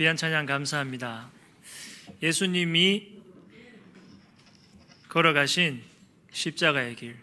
귀한 0.00 0.16
찬양 0.16 0.46
감사합니다. 0.46 1.28
예수님이 2.22 3.20
걸어가신 5.10 5.82
십자가의 6.32 6.96
길, 6.96 7.16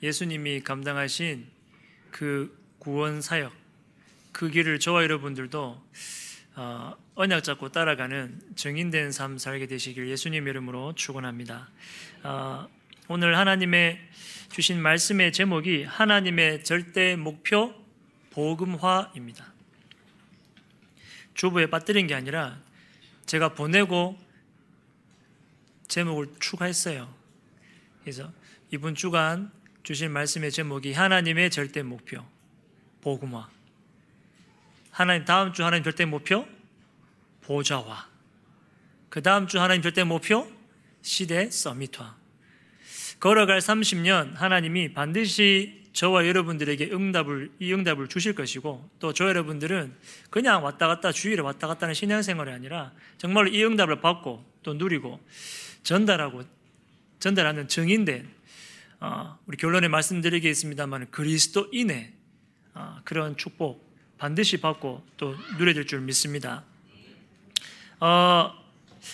예수님이 0.00 0.60
감당하신 0.60 1.48
그 2.12 2.56
구원 2.78 3.20
사역, 3.20 3.52
그 4.30 4.50
길을 4.50 4.78
저와 4.78 5.02
여러분들도 5.02 5.84
어, 6.54 6.96
언약 7.16 7.42
잡고 7.42 7.70
따라가는 7.70 8.40
정인된 8.54 9.10
삶 9.10 9.36
살게 9.36 9.66
되시길 9.66 10.08
예수님 10.10 10.46
이름으로 10.46 10.94
축원합니다. 10.94 11.70
어, 12.22 12.68
오늘 13.08 13.36
하나님의 13.36 13.98
주신 14.52 14.80
말씀의 14.80 15.32
제목이 15.32 15.82
하나님의 15.82 16.62
절대 16.62 17.16
목표 17.16 17.74
복음화입니다. 18.30 19.57
주부에 21.38 21.66
빠뜨린 21.66 22.08
게 22.08 22.14
아니라 22.14 22.58
제가 23.24 23.54
보내고 23.54 24.18
제목을 25.86 26.34
추가했어요. 26.40 27.14
그래서 28.02 28.32
이번 28.72 28.96
주간 28.96 29.52
주신 29.84 30.10
말씀의 30.10 30.50
제목이 30.50 30.92
하나님의 30.92 31.50
절대 31.50 31.84
목표 31.84 32.26
복음화. 33.02 33.48
하나님 34.90 35.24
다음 35.24 35.52
주 35.52 35.64
하나님 35.64 35.84
절대 35.84 36.04
목표 36.04 36.44
보좌화. 37.42 38.08
그 39.08 39.22
다음 39.22 39.46
주 39.46 39.60
하나님 39.60 39.80
절대 39.80 40.02
목표 40.02 40.50
시대 41.02 41.50
서밋화. 41.50 42.16
걸어갈 43.20 43.60
30년 43.60 44.34
하나님이 44.34 44.92
반드시 44.92 45.77
저와 45.92 46.26
여러분들에게 46.26 46.90
응답을 46.92 47.50
이 47.58 47.72
응답을 47.72 48.08
주실 48.08 48.34
것이고 48.34 48.88
또 49.00 49.12
저 49.12 49.26
여러분들은 49.28 49.94
그냥 50.30 50.62
왔다 50.64 50.86
갔다 50.86 51.12
주일에 51.12 51.40
왔다 51.42 51.66
갔다 51.66 51.86
하는 51.86 51.94
신앙생활이 51.94 52.50
아니라 52.50 52.92
정말로 53.16 53.48
이 53.48 53.64
응답을 53.64 54.00
받고 54.00 54.44
또 54.62 54.74
누리고 54.74 55.20
전달하고 55.82 56.44
전달하는 57.18 57.66
정인된 57.68 58.28
어, 59.00 59.38
우리 59.46 59.56
결론에 59.56 59.88
말씀드리겠습니다만 59.88 61.10
그리스도인의 61.10 62.12
어, 62.74 62.98
그런 63.04 63.36
축복 63.36 63.88
반드시 64.18 64.60
받고 64.60 65.04
또 65.16 65.34
누려질 65.58 65.86
줄 65.86 66.00
믿습니다. 66.00 66.64
어, 68.00 68.52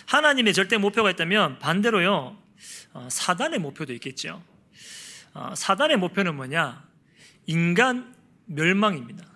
하나님의 0.06 0.54
절대 0.54 0.76
목표가 0.78 1.10
있다면 1.10 1.58
반대로요 1.58 2.36
어, 2.94 3.08
사단의 3.10 3.58
목표도 3.58 3.92
있겠죠. 3.94 4.42
어, 5.34 5.52
사단의 5.54 5.96
목표는 5.96 6.36
뭐냐? 6.36 6.84
인간 7.46 8.14
멸망입니다. 8.46 9.26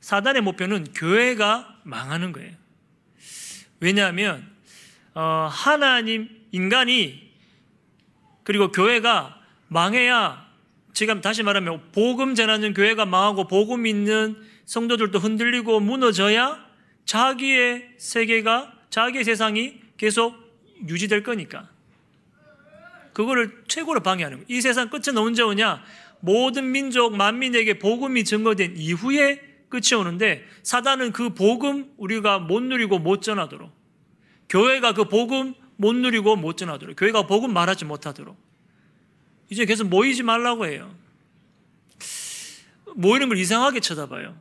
사단의 0.00 0.42
목표는 0.42 0.92
교회가 0.92 1.80
망하는 1.84 2.32
거예요. 2.32 2.52
왜냐하면 3.80 4.46
어, 5.14 5.48
하나님 5.50 6.28
인간이 6.52 7.32
그리고 8.44 8.70
교회가 8.70 9.40
망해야 9.68 10.46
지금 10.92 11.20
다시 11.20 11.42
말하면 11.42 11.90
복음 11.92 12.34
전하는 12.34 12.74
교회가 12.74 13.06
망하고 13.06 13.48
복음 13.48 13.86
있는 13.86 14.36
성도들도 14.66 15.18
흔들리고 15.18 15.80
무너져야 15.80 16.64
자기의 17.06 17.94
세계가 17.98 18.72
자기의 18.90 19.24
세상이 19.24 19.80
계속 19.96 20.36
유지될 20.86 21.22
거니까. 21.22 21.71
그거를 23.12 23.64
최고로 23.68 24.00
방해하는 24.00 24.38
거예요. 24.38 24.46
이 24.48 24.60
세상 24.60 24.90
끝은 24.90 25.16
언제 25.18 25.42
오냐? 25.42 25.82
모든 26.20 26.70
민족, 26.70 27.16
만민에게 27.16 27.78
복음이 27.78 28.24
증거된 28.24 28.76
이후에 28.76 29.40
끝이 29.68 29.98
오는데 29.98 30.46
사단은 30.62 31.12
그 31.12 31.34
복음 31.34 31.92
우리가 31.96 32.38
못 32.38 32.62
누리고 32.62 32.98
못 32.98 33.22
전하도록 33.22 33.72
교회가 34.48 34.92
그 34.92 35.08
복음 35.08 35.54
못 35.76 35.94
누리고 35.94 36.36
못 36.36 36.56
전하도록 36.56 36.96
교회가 36.96 37.26
복음 37.26 37.52
말하지 37.52 37.86
못하도록 37.86 38.36
이제 39.50 39.64
계속 39.64 39.88
모이지 39.88 40.22
말라고 40.22 40.66
해요. 40.66 40.94
모이는 42.94 43.28
걸 43.28 43.38
이상하게 43.38 43.80
쳐다봐요. 43.80 44.36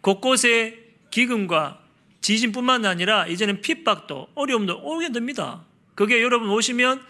곳곳에 0.00 0.78
기금과 1.10 1.80
지진뿐만 2.20 2.84
아니라 2.84 3.26
이제는 3.26 3.60
핍박도 3.60 4.28
어려움도 4.34 4.80
오게 4.82 5.12
됩니다. 5.12 5.64
그게 5.94 6.22
여러분 6.22 6.48
오시면 6.50 7.02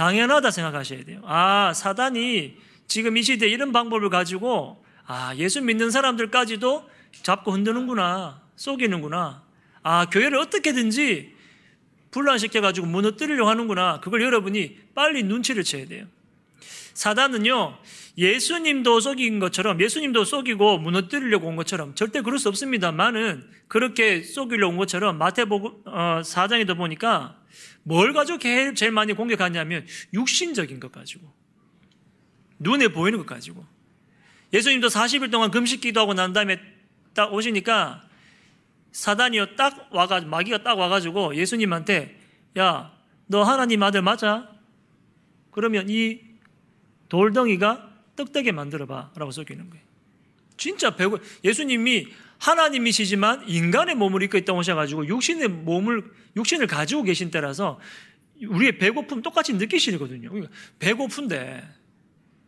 당연하다 0.00 0.50
생각하셔야 0.50 1.04
돼요. 1.04 1.20
아, 1.26 1.74
사단이 1.74 2.56
지금 2.88 3.18
이 3.18 3.22
시대에 3.22 3.50
이런 3.50 3.70
방법을 3.70 4.08
가지고 4.08 4.82
아, 5.06 5.34
예수 5.36 5.60
믿는 5.60 5.90
사람들까지도 5.90 6.88
잡고 7.22 7.52
흔드는구나. 7.52 8.40
속이는구나. 8.56 9.42
아, 9.82 10.06
교회를 10.06 10.38
어떻게든지 10.38 11.34
분란시켜가지고 12.12 12.86
무너뜨리려고 12.86 13.50
하는구나. 13.50 14.00
그걸 14.00 14.22
여러분이 14.22 14.78
빨리 14.94 15.22
눈치를 15.22 15.64
채야 15.64 15.84
돼요. 15.84 16.06
사단은요, 16.94 17.76
예수님도 18.16 19.00
속인 19.00 19.38
것처럼, 19.38 19.82
예수님도 19.82 20.24
속이고 20.24 20.78
무너뜨리려고 20.78 21.46
온 21.46 21.56
것처럼, 21.56 21.94
절대 21.94 22.22
그럴 22.22 22.38
수 22.38 22.48
없습니다만은, 22.48 23.48
그렇게 23.68 24.22
속이려고 24.22 24.72
온 24.72 24.76
것처럼, 24.78 25.18
마태복음, 25.18 25.70
어, 25.84 26.20
4장에도 26.24 26.76
보니까, 26.76 27.39
뭘 27.82 28.12
가지고 28.12 28.38
제일 28.38 28.92
많이 28.92 29.12
공격하냐면, 29.12 29.86
육신적인 30.12 30.80
것 30.80 30.92
가지고. 30.92 31.32
눈에 32.58 32.88
보이는 32.88 33.18
것 33.18 33.26
가지고. 33.26 33.64
예수님도 34.52 34.88
40일 34.88 35.30
동안 35.30 35.50
금식 35.50 35.80
기도하고 35.80 36.14
난 36.14 36.32
다음에 36.32 36.60
딱 37.14 37.32
오시니까, 37.32 38.02
사단이요, 38.92 39.56
딱 39.56 39.88
와가지고, 39.92 40.30
마귀가 40.30 40.62
딱 40.62 40.78
와가지고, 40.78 41.36
예수님한테, 41.36 42.20
야, 42.58 42.92
너 43.26 43.42
하나님 43.42 43.82
아들 43.82 44.02
맞아? 44.02 44.50
그러면 45.52 45.88
이 45.88 46.20
돌덩이가 47.08 47.90
떡되게 48.16 48.52
만들어봐. 48.52 49.12
라고 49.14 49.30
썩이는 49.30 49.70
거예요. 49.70 49.84
진짜 50.56 50.94
배고, 50.94 51.18
예수님이 51.44 52.08
하나님이시지만 52.40 53.48
인간의 53.48 53.94
몸을 53.94 54.22
입고 54.24 54.38
있다 54.38 54.52
오셔가지고 54.52 55.06
육신의 55.06 55.48
몸을, 55.48 56.04
육신을 56.36 56.66
가지고 56.66 57.02
계신 57.02 57.30
때라서 57.30 57.78
우리의 58.42 58.78
배고픔 58.78 59.22
똑같이 59.22 59.52
느끼시거든요. 59.52 60.30
그러니까 60.30 60.52
배고픈데 60.78 61.62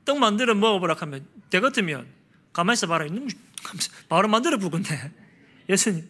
떡 0.04 0.18
만들어 0.18 0.54
먹어보라 0.54 0.96
하면 0.98 1.26
대 1.50 1.60
같으면 1.60 2.06
가만히 2.52 2.74
있어 2.74 2.86
봐라. 2.86 3.06
바로 4.08 4.28
만들어 4.28 4.58
부근데 4.58 5.12
예수님. 5.68 6.08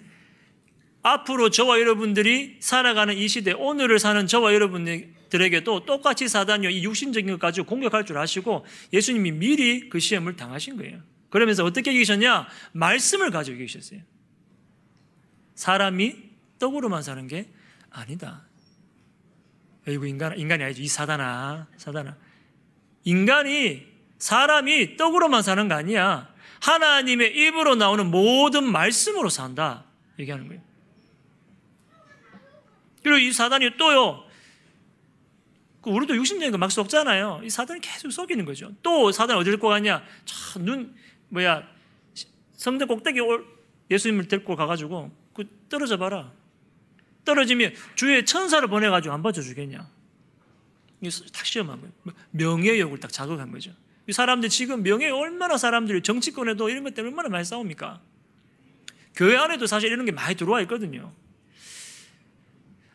앞으로 1.02 1.50
저와 1.50 1.80
여러분들이 1.80 2.58
살아가는 2.60 3.16
이 3.16 3.26
시대, 3.26 3.50
오늘을 3.50 3.98
사는 3.98 4.24
저와 4.28 4.54
여러분들에게도 4.54 5.84
똑같이 5.84 6.28
사단이요, 6.28 6.70
이 6.70 6.84
육신적인 6.84 7.32
것 7.32 7.40
가지고 7.40 7.66
공격할 7.66 8.06
줄 8.06 8.18
아시고 8.18 8.64
예수님이 8.92 9.32
미리 9.32 9.88
그 9.88 9.98
시험을 9.98 10.36
당하신 10.36 10.76
거예요. 10.76 11.00
그러면서 11.32 11.64
어떻게 11.64 11.94
계셨냐? 11.94 12.46
말씀을 12.72 13.30
가지고 13.30 13.56
계셨어요. 13.56 14.00
사람이 15.54 16.14
떡으로만 16.58 17.02
사는 17.02 17.26
게 17.26 17.50
아니다. 17.88 18.42
이거 19.88 20.04
인간, 20.06 20.38
인간이 20.38 20.62
아니죠. 20.62 20.82
이 20.82 20.88
사단아, 20.88 21.68
사단아. 21.78 22.18
인간이, 23.04 23.86
사람이 24.18 24.98
떡으로만 24.98 25.42
사는 25.42 25.66
거 25.68 25.74
아니야. 25.74 26.30
하나님의 26.60 27.34
입으로 27.34 27.76
나오는 27.76 28.10
모든 28.10 28.70
말씀으로 28.70 29.30
산다. 29.30 29.84
얘기하는 30.18 30.48
거예요. 30.48 30.62
그리고 33.02 33.16
이 33.16 33.32
사단이 33.32 33.78
또요, 33.78 34.22
우리도 35.80 36.14
육신적인 36.14 36.52
거 36.52 36.58
막 36.58 36.70
속잖아요. 36.70 37.40
이 37.42 37.48
사단이 37.48 37.80
계속 37.80 38.10
속이는 38.10 38.44
거죠. 38.44 38.70
또 38.82 39.10
사단이 39.10 39.40
어디를? 39.40 39.58
참, 40.26 40.64
눈, 40.64 40.94
뭐야, 41.32 41.66
성대 42.52 42.84
꼭대기 42.84 43.20
올 43.20 43.46
예수님을 43.90 44.28
데리고 44.28 44.54
가가지고, 44.54 45.10
그 45.32 45.48
떨어져 45.70 45.96
봐라. 45.96 46.30
떨어지면 47.24 47.72
주위에 47.94 48.24
천사를 48.24 48.66
보내가지고 48.68 49.14
안 49.14 49.22
봐줘주겠냐? 49.22 49.78
딱 51.32 51.46
시험한 51.46 51.80
거예요. 51.80 51.92
명예욕을 52.32 53.00
딱 53.00 53.10
자극한 53.10 53.50
거죠. 53.50 53.72
이 54.06 54.12
사람들 54.12 54.50
지금 54.50 54.82
명예 54.82 55.08
얼마나 55.08 55.56
사람들이 55.56 56.02
정치권에도 56.02 56.68
이런 56.68 56.84
것 56.84 56.94
때문에 56.94 57.12
얼마나 57.12 57.28
많이 57.28 57.44
싸웁니까? 57.44 58.00
교회 59.14 59.36
안에도 59.36 59.66
사실 59.66 59.90
이런 59.90 60.04
게 60.04 60.12
많이 60.12 60.34
들어와 60.34 60.60
있거든요. 60.62 61.12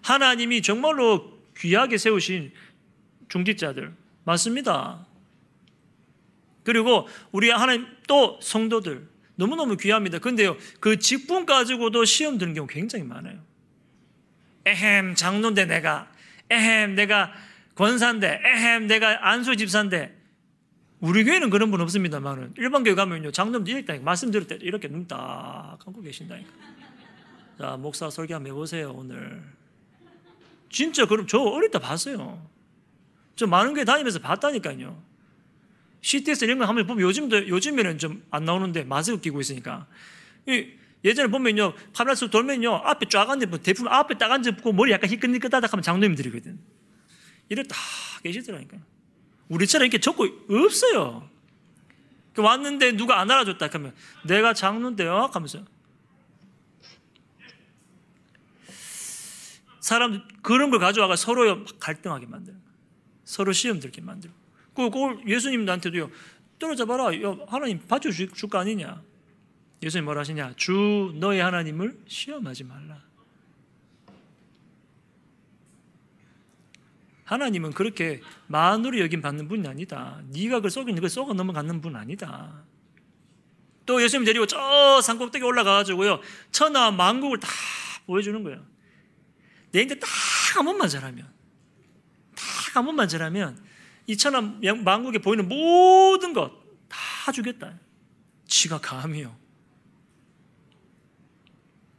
하나님이 0.03 0.61
정말로 0.61 1.39
귀하게 1.57 1.97
세우신 1.97 2.51
중직자들 3.29 3.93
맞습니다. 4.25 5.06
그리고 6.67 7.07
우리 7.31 7.49
하나님 7.49 7.87
또 8.09 8.37
성도들 8.41 9.07
너무너무 9.35 9.77
귀합니다. 9.77 10.19
근데요, 10.19 10.57
그 10.81 10.99
직분 10.99 11.45
가지고도 11.45 12.03
시험 12.03 12.37
드는 12.37 12.53
경우 12.53 12.67
굉장히 12.67 13.05
많아요. 13.05 13.39
에헴, 14.65 15.15
장로인데 15.15 15.63
내가, 15.63 16.11
에헴, 16.49 16.95
내가 16.95 17.31
권사인데, 17.75 18.41
에헴, 18.43 18.87
내가 18.87 19.29
안수 19.29 19.55
집사인데, 19.55 20.13
우리 20.99 21.23
교회는 21.23 21.49
그런 21.51 21.71
분 21.71 21.79
없습니다만은, 21.79 22.55
일반 22.57 22.83
교회 22.83 22.95
가면요, 22.95 23.31
장로님들 23.31 23.73
이렇게, 23.73 23.99
말씀 23.99 24.29
들을 24.29 24.45
때 24.45 24.57
이렇게 24.59 24.89
눈 24.89 25.07
딱 25.07 25.77
감고 25.79 26.01
계신다니까. 26.01 26.51
자, 27.59 27.77
목사 27.77 28.09
설교 28.09 28.35
한번 28.35 28.51
해보세요, 28.51 28.91
오늘. 28.91 29.41
진짜 30.69 31.05
그럼 31.05 31.27
저 31.27 31.39
어릴 31.39 31.71
때 31.71 31.79
봤어요. 31.79 32.45
저 33.37 33.47
많은 33.47 33.73
게 33.73 33.85
다니면서 33.85 34.19
봤다니까요. 34.19 35.06
CTS 36.01 36.45
이런 36.45 36.59
거 36.59 36.65
하면 36.65 36.85
보면 36.87 37.01
요즘도, 37.01 37.47
요즘에는 37.47 37.97
좀 37.97 38.23
안 38.31 38.45
나오는데 38.45 38.83
마스크 38.83 39.19
끼고 39.19 39.41
있으니까. 39.41 39.87
이 40.45 40.67
예전에 41.03 41.29
보면요, 41.29 41.73
파라스 41.93 42.29
돌면요, 42.29 42.73
앞에 42.83 43.07
쫙 43.09 43.29
앉아, 43.29 43.45
대부분 43.63 43.87
앞에 43.87 44.17
딱 44.17 44.31
앉아붙고 44.31 44.73
머리 44.73 44.91
약간 44.91 45.09
희끗희끗하다 45.09 45.67
하면 45.71 45.83
장로님들이거든. 45.83 46.59
이래 47.49 47.63
다 47.63 47.77
계시더라니까요. 48.23 48.81
우리처럼 49.49 49.85
이렇게 49.85 49.99
적고 49.99 50.27
없어요. 50.49 51.29
그 52.33 52.41
왔는데 52.41 52.91
누가 52.91 53.19
안 53.19 53.31
알아줬다 53.31 53.69
하면 53.71 53.95
내가 54.23 54.53
장로인데요 54.53 55.29
하면서 55.33 55.63
사람 59.79 60.27
그런 60.41 60.69
걸 60.69 60.79
가져와가 60.79 61.15
서로 61.15 61.65
갈등하게 61.79 62.25
거예요. 62.27 62.59
서로 63.23 63.53
시험 63.53 63.79
들게 63.79 64.01
만들고 64.01 64.35
그 64.89 65.21
예수님한테도요 65.27 66.09
떨어져 66.59 66.85
봐라 66.85 67.09
하나님 67.47 67.79
봐줄 67.87 68.11
거 68.49 68.59
아니냐 68.59 69.01
예수님 69.81 70.05
뭐라 70.05 70.21
하시냐 70.21 70.53
주 70.55 71.13
너의 71.15 71.41
하나님을 71.41 71.99
시험하지 72.07 72.63
말라 72.63 73.01
하나님은 77.25 77.73
그렇게 77.73 78.21
만으로 78.47 78.99
여김 78.99 79.21
받는 79.21 79.49
분이 79.49 79.67
아니다. 79.67 80.21
네가 80.27 80.55
그걸 80.57 80.71
썩이는 80.71 81.01
걸 81.01 81.09
썩어 81.09 81.33
넘어가는 81.33 81.81
분 81.81 81.97
아니다. 81.97 82.63
또 83.85 84.01
예수님 84.01 84.23
데리고 84.23 84.45
저 84.45 85.01
산꼭대기 85.01 85.43
올라가가지고요 85.43 86.21
천하 86.51 86.89
만국을 86.91 87.41
다 87.41 87.49
보여주는 88.05 88.41
거예요. 88.43 88.65
내 89.71 89.81
인데 89.81 89.99
딱 89.99 90.07
한 90.57 90.65
번만 90.65 90.89
잘하면, 90.89 91.25
딱 92.35 92.75
한 92.75 92.85
번만 92.85 93.07
잘하면 93.07 93.63
이 94.07 94.17
천하 94.17 94.41
만국에 94.41 95.19
보이는 95.19 95.47
모든 95.47 96.33
것 96.33 96.67
다 96.87 97.31
주겠다. 97.31 97.73
지가 98.47 98.79
감이요. 98.79 99.35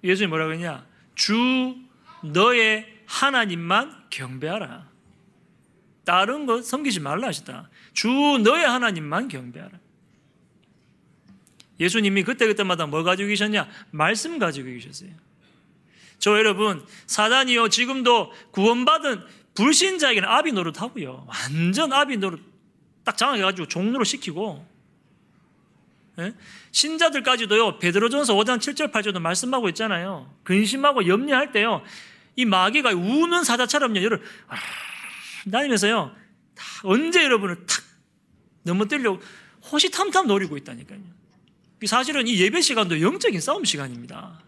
예수님 0.03 0.31
뭐라고 0.31 0.53
했냐? 0.53 0.87
주 1.15 1.77
너의 2.23 2.87
하나님만 3.07 4.07
경배하라. 4.11 4.89
다른 6.05 6.47
것 6.47 6.65
섬기지 6.65 7.01
말라 7.01 7.29
하시다. 7.29 7.69
주 7.93 8.09
너의 8.09 8.67
하나님만 8.67 9.29
경배하라. 9.29 9.79
예수님이 11.81 12.25
그때그때마다 12.25 12.87
뭐 12.87 13.03
가지고 13.03 13.29
계셨냐? 13.29 13.69
말씀 13.91 14.39
가지고 14.39 14.71
계셨어요. 14.71 15.11
저 16.19 16.37
여러분, 16.37 16.85
사단이요, 17.07 17.69
지금도 17.69 18.33
구원받은 18.51 19.25
불신자에게는 19.55 20.29
아비 20.29 20.53
노릇하고요. 20.53 21.27
완전 21.27 21.93
아비 21.93 22.17
노릇 22.17 22.41
딱 23.05 23.17
장악해가지고 23.17 23.69
종로로 23.69 24.05
시키고, 24.05 24.67
예? 26.21 26.35
신자들까지도요, 26.73 27.79
베드로전서 27.79 28.35
5장 28.35 28.59
7절 28.59 28.93
8절도 28.93 29.21
말씀하고 29.21 29.69
있잖아요. 29.71 30.33
근심하고 30.45 31.07
염려할 31.07 31.53
때요, 31.53 31.83
이 32.37 32.45
마귀가 32.45 32.91
우는 32.91 33.45
사자처럼요, 33.45 34.03
여러분, 34.03 34.27
아, 34.49 34.57
다니면서요, 35.51 36.15
언제 36.83 37.23
여러분을 37.25 37.67
탁 37.67 37.83
넘어뜨리려고 38.63 39.21
호시탐탐 39.71 40.27
노리고 40.27 40.57
있다니까요. 40.57 41.01
사실은 41.87 42.27
이 42.27 42.39
예배 42.41 42.61
시간도 42.61 43.01
영적인 43.01 43.41
싸움 43.41 43.65
시간입니다. 43.65 44.41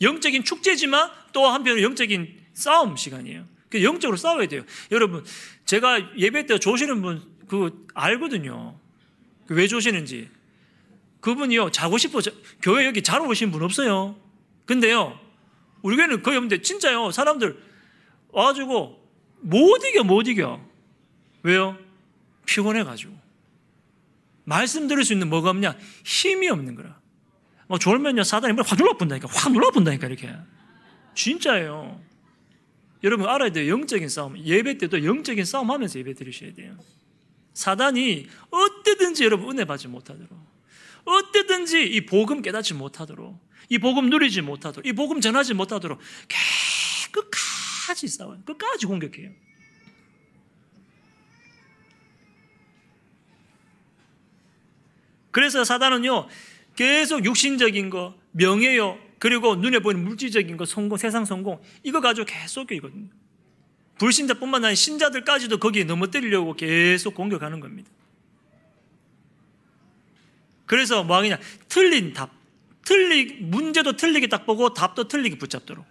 영적인 0.00 0.44
축제지만 0.44 1.10
또 1.32 1.46
한편으로 1.46 1.82
영적인 1.82 2.40
싸움 2.54 2.96
시간이에요. 2.96 3.44
그 3.76 3.84
영적으로 3.84 4.16
싸워야 4.16 4.46
돼요. 4.46 4.64
여러분, 4.90 5.24
제가 5.66 6.16
예배 6.16 6.46
때 6.46 6.58
조시는 6.58 7.02
분, 7.02 7.22
그, 7.46 7.86
알거든요. 7.94 8.78
그왜 9.46 9.66
조시는지. 9.68 10.28
그분이요, 11.20 11.70
자고 11.70 11.98
싶어. 11.98 12.20
교회 12.62 12.86
여기 12.86 13.02
자러 13.02 13.24
오신 13.24 13.50
분 13.50 13.62
없어요. 13.62 14.16
근데요, 14.64 15.18
우리 15.82 15.96
교회는 15.96 16.22
거의 16.22 16.38
없는데, 16.38 16.62
진짜요, 16.62 17.10
사람들 17.10 17.62
와가지고 18.28 19.02
못 19.40 19.84
이겨, 19.84 20.02
못 20.02 20.26
이겨. 20.26 20.60
왜요? 21.42 21.78
피곤해가지고. 22.46 23.14
말씀 24.44 24.88
들을 24.88 25.04
수 25.04 25.12
있는 25.12 25.28
뭐가 25.28 25.50
없냐? 25.50 25.76
힘이 26.04 26.48
없는 26.48 26.76
거라. 26.76 26.98
뭐 27.66 27.78
졸면요, 27.78 28.22
사단이 28.22 28.54
확 28.56 28.78
눌러본다니까. 28.78 29.28
확 29.30 29.52
눌러본다니까, 29.52 30.06
이렇게. 30.06 30.32
진짜예요. 31.14 32.05
여러분 33.04 33.28
알아야 33.28 33.50
돼요. 33.50 33.72
영적인 33.72 34.08
싸움. 34.08 34.38
예배 34.38 34.78
때도 34.78 35.04
영적인 35.04 35.44
싸움 35.44 35.70
하면서 35.70 35.98
예배 35.98 36.14
드리셔야 36.14 36.54
돼요. 36.54 36.76
사단이 37.54 38.28
어때든지 38.50 39.24
여러분 39.24 39.50
은혜 39.50 39.64
받지 39.64 39.88
못하도록. 39.88 40.30
어때든지 41.04 41.84
이 41.84 42.06
복음 42.06 42.42
깨닫지 42.42 42.74
못하도록. 42.74 43.38
이 43.68 43.78
복음 43.78 44.10
누리지 44.10 44.42
못하도록. 44.42 44.86
이 44.86 44.92
복음 44.92 45.20
전하지 45.20 45.54
못하도록. 45.54 45.98
끝까지 47.12 48.08
싸워요. 48.08 48.42
끝까지 48.44 48.86
공격해요. 48.86 49.30
그래서 55.30 55.64
사단은요, 55.64 56.28
계속 56.76 57.24
육신적인 57.24 57.90
거, 57.90 58.18
명예요, 58.32 58.98
그리고 59.18 59.56
눈에 59.56 59.78
보이는 59.78 60.04
물질적인 60.04 60.56
거, 60.56 60.64
성공, 60.64 60.98
세상 60.98 61.24
성공, 61.24 61.60
이거 61.82 62.00
가지고 62.00 62.26
계속 62.26 62.70
이거든요. 62.72 63.08
불신자뿐만 63.98 64.64
아니라 64.64 64.74
신자들까지도 64.74 65.58
거기에 65.58 65.84
넘어뜨리려고 65.84 66.54
계속 66.54 67.14
공격하는 67.14 67.60
겁니다. 67.60 67.90
그래서 70.66 71.02
뭐 71.02 71.16
하느냐, 71.16 71.38
틀린 71.68 72.12
답, 72.12 72.30
틀리, 72.84 73.40
문제도 73.40 73.96
틀리게 73.96 74.26
딱 74.26 74.44
보고 74.44 74.74
답도 74.74 75.08
틀리게 75.08 75.38
붙잡도록. 75.38 75.86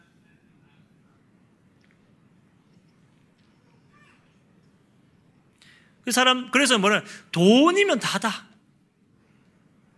그 6.03 6.11
사람, 6.11 6.51
그래서 6.51 6.77
뭐냐, 6.77 7.03
돈이면 7.31 7.99
다다. 7.99 8.45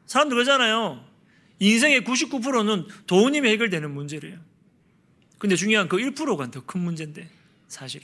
사람들 0.06 0.35
그러잖아요. 0.35 1.06
인생의 1.59 2.01
99%는 2.01 2.88
돈이면 3.07 3.51
해결되는 3.51 3.89
문제래요. 3.92 4.38
근데 5.38 5.55
중요한 5.55 5.88
그 5.88 5.98
1%가 5.98 6.51
더 6.51 6.62
큰 6.65 6.81
문제인데, 6.81 7.29
사실. 7.67 8.01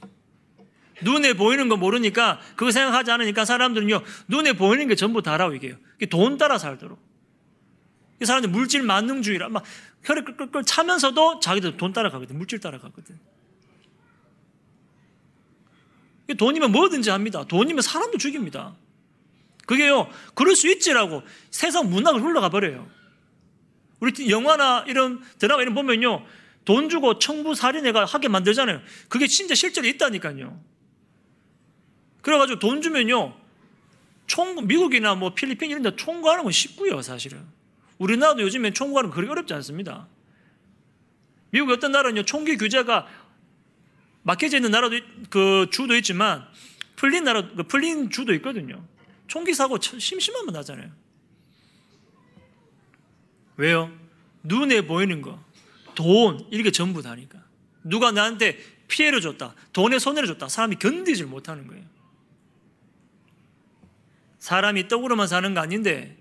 눈에 1.02 1.34
보이는 1.34 1.68
거 1.70 1.78
모르니까, 1.78 2.40
그거 2.56 2.72
생각하지 2.72 3.12
않으니까 3.12 3.46
사람들은요, 3.46 4.02
눈에 4.28 4.54
보이는 4.54 4.88
게 4.88 4.96
전부 4.96 5.22
다라고 5.22 5.54
얘기해요. 5.56 5.78
돈 6.10 6.38
따라 6.38 6.58
살도록. 6.58 7.00
이 8.22 8.26
사람들 8.26 8.50
물질 8.50 8.84
만능주의라, 8.84 9.50
막 9.50 9.64
혈액 10.04 10.26
끌끌끌 10.26 10.64
차면서도 10.64 11.40
자기들 11.40 11.78
돈 11.78 11.94
따라가거든. 11.94 12.38
물질 12.38 12.60
따라가거든. 12.60 13.18
돈이면 16.38 16.72
뭐든지 16.72 17.10
합니다. 17.10 17.44
돈이면 17.46 17.82
사람도 17.82 18.18
죽입니다. 18.18 18.76
그게요, 19.66 20.10
그럴 20.36 20.56
수 20.56 20.70
있지라고 20.70 21.24
세상 21.52 21.90
문학을 21.90 22.22
흘러가 22.22 22.50
버려요. 22.50 22.90
우리 24.04 24.30
영화나 24.30 24.84
이런 24.86 25.24
드라마 25.40 25.62
이런 25.62 25.74
보면요, 25.74 26.26
돈 26.66 26.90
주고 26.90 27.20
청부 27.20 27.56
살인해가 27.56 28.04
하게 28.04 28.28
만들잖아요. 28.28 28.82
그게 29.08 29.28
진짜 29.28 29.56
실제로 29.56 29.88
있다니까요. 29.88 30.62
그래가지고 32.22 32.60
돈 32.60 32.82
주면요, 32.82 33.34
총, 34.28 34.68
미국이나 34.68 35.16
뭐 35.16 35.34
필리핀 35.34 35.72
이런 35.72 35.84
데 35.84 35.96
총구하는 35.96 36.44
건 36.44 36.52
쉽고요, 36.52 37.02
사실은. 37.02 37.46
우리나라도 37.98 38.42
요즘엔 38.42 38.74
총구하는 38.74 39.10
건 39.10 39.16
그렇게 39.16 39.32
어렵지 39.32 39.54
않습니다. 39.54 40.06
미국 41.52 41.72
어떤 41.72 41.94
나라는요, 41.94 42.24
총기 42.24 42.58
규제가 42.58 43.08
막혀져 44.24 44.58
있는 44.58 44.72
나라도 44.72 44.98
그 45.30 45.68
주도 45.72 45.96
있지만 45.96 46.46
풀린 46.98 47.24
나라 47.24 47.48
그 47.56 47.64
풀린 47.64 48.10
주도 48.10 48.34
있거든요. 48.34 48.86
총기 49.28 49.54
사고 49.54 49.80
심심하면 49.80 50.54
나잖아요. 50.54 50.92
왜요? 53.58 53.92
눈에 54.44 54.82
보이는 54.82 55.22
거, 55.22 55.40
돈 55.96 56.46
이렇게 56.52 56.72
전부 56.72 57.02
다니까. 57.02 57.40
누가 57.84 58.12
나한테 58.12 58.58
피해를 58.88 59.22
줬다, 59.22 59.56
돈에 59.72 60.00
손해를 60.00 60.28
줬다, 60.28 60.50
사람이 60.50 60.78
견디질 60.78 61.26
못하는 61.26 61.68
거예요. 61.68 61.84
사람이 64.40 64.88
떡으로만 64.88 65.28
사는 65.28 65.54
거 65.54 65.62
아닌데, 65.62 66.18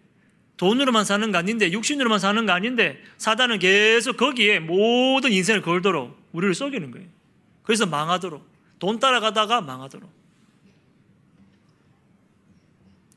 돈으로만 0.57 1.05
사는 1.05 1.33
거 1.33 1.39
아닌데, 1.39 1.73
육신으로만 1.73 2.19
사는 2.19 2.47
거 2.47 2.53
아닌데, 2.53 3.03
사단은 3.19 3.59
계속 3.59 4.17
거기에 4.17 4.61
모든 4.61 5.33
인생을 5.33 5.63
걸도록 5.63 6.17
우리를 6.33 6.55
속이는 6.55 6.91
거예요. 6.93 7.09
그래서 7.63 7.87
망하도록 7.87 8.47
돈 8.79 8.99
따라가다가 8.99 9.61
망하도록 9.61 10.11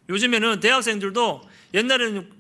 요즘에는 0.10 0.60
대학생들도 0.60 1.42
옛날에는 1.74 2.32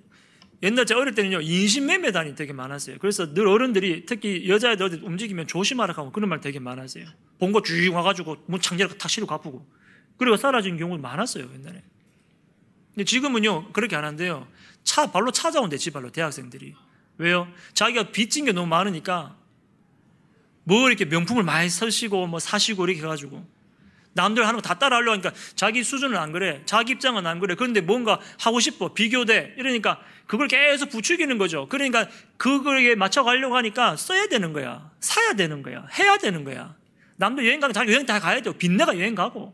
옛날 0.64 0.86
제가 0.86 1.02
어릴 1.02 1.14
때는요 1.14 1.42
인신매매단이 1.42 2.36
되게 2.36 2.54
많았어요. 2.54 2.98
그래서 3.00 3.34
늘 3.34 3.48
어른들이 3.48 4.06
특히 4.06 4.48
여자애들 4.48 5.02
움직이면 5.04 5.48
조심하라 5.48 5.94
하고 5.94 6.12
그런 6.12 6.30
말 6.30 6.40
되게 6.40 6.60
많았어요. 6.60 7.06
본거 7.40 7.62
쭉 7.64 7.94
와가지고 7.94 8.38
문 8.48 8.62
창자를 8.62 8.98
탁 8.98 9.10
실어 9.10 9.26
갚고 9.26 9.66
그리고 10.18 10.38
사라진 10.38 10.78
경우가 10.78 11.02
많았어요 11.02 11.50
옛날에. 11.54 11.84
근데 12.94 13.04
지금은요 13.04 13.74
그렇게 13.74 13.96
안 13.96 14.06
한대요. 14.06 14.48
차 14.84 15.12
발로 15.12 15.32
찾아온대 15.32 15.78
지발로 15.78 16.12
대학생들이 16.12 16.74
왜요? 17.18 17.48
자기가 17.74 18.12
빚진 18.12 18.46
게 18.46 18.52
너무 18.52 18.68
많으니까 18.68 19.38
뭐 20.64 20.88
이렇게 20.88 21.06
명품을 21.06 21.44
많이 21.44 21.70
사시고 21.70 22.28
뭐 22.28 22.40
사시고 22.40 22.86
이렇게 22.86 23.02
해가지고 23.02 23.46
남들 24.16 24.48
하는 24.48 24.62
거 24.62 24.62
다 24.62 24.80
따라 24.80 24.96
하려고 24.96 25.12
하니까 25.12 25.32
자기 25.56 25.84
수준은 25.84 26.18
안 26.18 26.32
그래. 26.32 26.62
자기 26.66 26.94
입장은 26.94 27.28
안 27.28 27.40
그래. 27.40 27.54
그런데 27.56 27.82
뭔가 27.82 28.20
하고 28.40 28.60
싶어. 28.62 28.94
비교돼. 28.94 29.56
이러니까 29.58 30.00
그걸 30.26 30.48
계속 30.48 30.90
부추기는 30.90 31.38
거죠. 31.38 31.68
그러니까 31.68 32.08
그거에 32.38 32.96
맞춰가려고 32.96 33.58
하니까 33.58 33.98
써야 33.98 34.28
되는 34.28 34.54
거야. 34.54 34.90
사야 35.02 35.34
되는 35.34 35.62
거야. 35.62 35.86
해야 36.00 36.18
되는 36.18 36.44
거야. 36.46 36.76
남들 37.18 37.46
여행 37.46 37.60
가면 37.60 37.74
자기 37.74 37.92
여행 37.92 38.06
다 38.06 38.20
가야 38.20 38.42
돼요. 38.42 38.54
빚내가 38.54 38.98
여행 38.98 39.16
가고. 39.16 39.54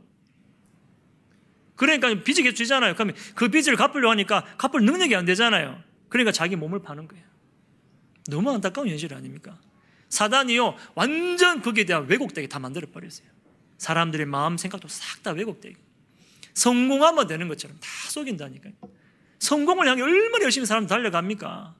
그러니까 1.75 2.13
빚이 2.24 2.44
계속 2.44 2.56
지잖아요. 2.56 2.94
그러면 2.94 3.15
그 3.34 3.50
빚을 3.50 3.75
갚으려고 3.75 4.12
하니까 4.12 4.46
갚을 4.60 4.86
능력이 4.86 5.15
안 5.15 5.25
되잖아요. 5.25 5.82
그러니까 6.10 6.32
자기 6.32 6.56
몸을 6.56 6.84
파는 6.84 7.08
거예요. 7.08 7.25
너무 8.30 8.51
안타까운 8.51 8.88
현실 8.89 9.12
아닙니까? 9.15 9.58
사단이요, 10.10 10.75
완전 10.94 11.62
거기에 11.62 11.86
대한 11.86 12.06
왜곡되게 12.08 12.48
다 12.48 12.60
만들어버렸어요. 12.60 13.27
사람들의 13.81 14.27
마음, 14.27 14.57
생각도 14.57 14.88
싹 14.88 15.23
다 15.23 15.31
왜곡되게. 15.31 15.75
성공하면 16.53 17.25
되는 17.25 17.47
것처럼 17.47 17.77
다 17.79 17.88
속인다니까요. 18.09 18.73
성공을 19.39 19.88
향해 19.88 20.03
얼마나 20.03 20.43
열심히 20.43 20.67
사람 20.67 20.85
달려갑니까? 20.85 21.73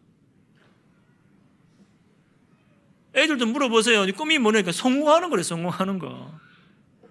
애들도 3.14 3.46
물어보세요. 3.46 4.06
네 4.06 4.14
꿈이 4.14 4.40
뭐냐니까 4.40 4.72
성공하는 4.72 5.30
거래, 5.30 5.44
성공하는 5.44 6.00
거. 6.00 6.34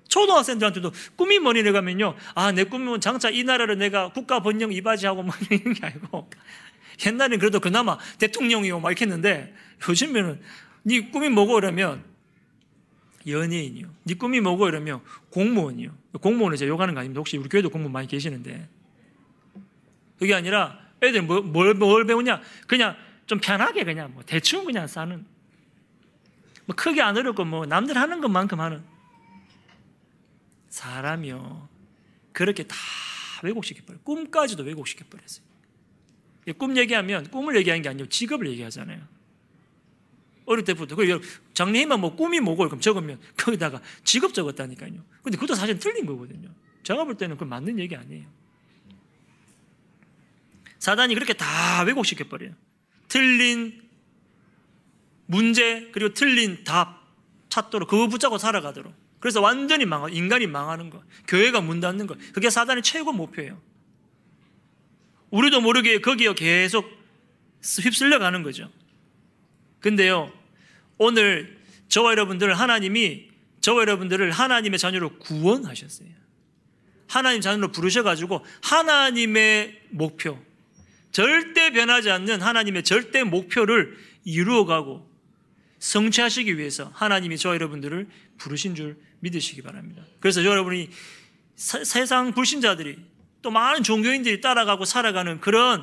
초등학생들한테도 0.08 0.90
꿈이 1.14 1.38
뭐니 1.38 1.62
가면요. 1.70 2.16
아, 2.34 2.50
내 2.50 2.64
꿈은 2.64 3.00
장차 3.00 3.30
이 3.30 3.44
나라를 3.44 3.78
내가 3.78 4.12
국가 4.12 4.40
번영 4.42 4.72
이바지하고 4.72 5.22
뭐 5.22 5.32
이런 5.50 5.72
게 5.72 5.86
아니고 5.86 6.28
옛날엔 7.06 7.38
그래도 7.38 7.60
그나마 7.60 7.96
대통령이고 8.18 8.80
막 8.80 8.90
이렇게 8.90 9.04
했는데 9.04 9.54
요즘에는 9.88 10.40
네 10.82 11.10
꿈이 11.10 11.28
뭐고 11.28 11.52
그러면 11.54 12.09
연예인이요. 13.30 13.88
네 14.04 14.14
꿈이 14.14 14.40
뭐고 14.40 14.68
이러면 14.68 15.00
공무원이요. 15.30 15.94
공무원을 16.20 16.56
제가 16.56 16.68
욕하는 16.68 16.94
거 16.94 17.00
아닙니다. 17.00 17.18
혹시 17.18 17.36
우리 17.36 17.48
교회도 17.48 17.70
공무원 17.70 17.92
많이 17.92 18.06
계시는데 18.06 18.68
그게 20.18 20.34
아니라 20.34 20.78
애들 21.02 21.22
뭐, 21.22 21.40
뭘, 21.40 21.74
뭘 21.74 22.06
배우냐? 22.06 22.40
그냥 22.66 22.96
좀 23.26 23.38
편하게 23.40 23.84
그냥 23.84 24.12
뭐 24.12 24.22
대충 24.24 24.64
그냥 24.64 24.86
사는 24.86 25.24
뭐 26.66 26.76
크게 26.76 27.00
안 27.00 27.16
어렵고 27.16 27.44
뭐 27.44 27.66
남들 27.66 27.96
하는 27.96 28.20
것만큼 28.20 28.60
하는 28.60 28.82
사람이요. 30.68 31.68
그렇게 32.32 32.62
다 32.64 32.76
왜곡시켜버려. 33.42 33.98
꿈까지도 34.04 34.62
왜곡시켜버렸어요. 34.62 35.44
꿈 36.58 36.76
얘기하면 36.76 37.28
꿈을 37.30 37.56
얘기하는 37.56 37.82
게 37.82 37.88
아니고 37.88 38.08
직업을 38.08 38.48
얘기하잖아요. 38.48 39.00
어릴 40.50 40.64
때부터. 40.64 40.96
그 40.96 41.20
장래희망 41.54 42.00
뭐 42.00 42.16
꿈이 42.16 42.40
뭐고 42.40 42.64
그럼 42.66 42.80
적으면 42.80 43.20
거기다가 43.36 43.80
직업 44.02 44.34
적었다니까요. 44.34 44.94
근데 45.22 45.38
그것도 45.38 45.54
사실 45.54 45.78
틀린 45.78 46.06
거거든요. 46.06 46.48
제가 46.82 47.04
볼 47.04 47.16
때는 47.16 47.36
그 47.36 47.44
맞는 47.44 47.78
얘기 47.78 47.94
아니에요. 47.94 48.26
사단이 50.80 51.14
그렇게 51.14 51.34
다 51.34 51.82
왜곡시켜버려요. 51.84 52.52
틀린 53.06 53.80
문제, 55.26 55.88
그리고 55.92 56.12
틀린 56.14 56.64
답 56.64 57.06
찾도록 57.48 57.88
그거 57.88 58.08
붙잡고 58.08 58.38
살아가도록. 58.38 58.92
그래서 59.20 59.40
완전히 59.40 59.84
망하, 59.84 60.08
인간이 60.08 60.48
망하는 60.48 60.90
거. 60.90 61.00
교회가 61.28 61.60
문 61.60 61.78
닫는 61.78 62.08
거. 62.08 62.16
그게 62.32 62.50
사단의 62.50 62.82
최고 62.82 63.12
목표예요. 63.12 63.60
우리도 65.30 65.60
모르게 65.60 66.00
거기에 66.00 66.34
계속 66.34 66.90
휩쓸려 67.62 68.18
가는 68.18 68.42
거죠. 68.42 68.68
근데요, 69.78 70.32
오늘 71.00 71.58
저와 71.88 72.10
여러분들을 72.10 72.52
하나님이 72.52 73.30
저와 73.62 73.80
여러분들을 73.80 74.30
하나님의 74.30 74.78
자녀로 74.78 75.18
구원하셨어요. 75.18 76.10
하나님 77.08 77.40
자녀로 77.40 77.72
부르셔가지고 77.72 78.44
하나님의 78.62 79.80
목표, 79.88 80.38
절대 81.10 81.70
변하지 81.70 82.10
않는 82.10 82.42
하나님의 82.42 82.84
절대 82.84 83.24
목표를 83.24 83.96
이루어가고 84.24 85.10
성취하시기 85.78 86.58
위해서 86.58 86.92
하나님이 86.94 87.38
저와 87.38 87.54
여러분들을 87.54 88.06
부르신 88.36 88.74
줄 88.74 88.98
믿으시기 89.20 89.62
바랍니다. 89.62 90.04
그래서 90.20 90.44
여러분이 90.44 90.90
사, 91.56 91.82
세상 91.82 92.34
불신자들이 92.34 92.98
또 93.40 93.50
많은 93.50 93.82
종교인들이 93.82 94.42
따라가고 94.42 94.84
살아가는 94.84 95.40
그런 95.40 95.82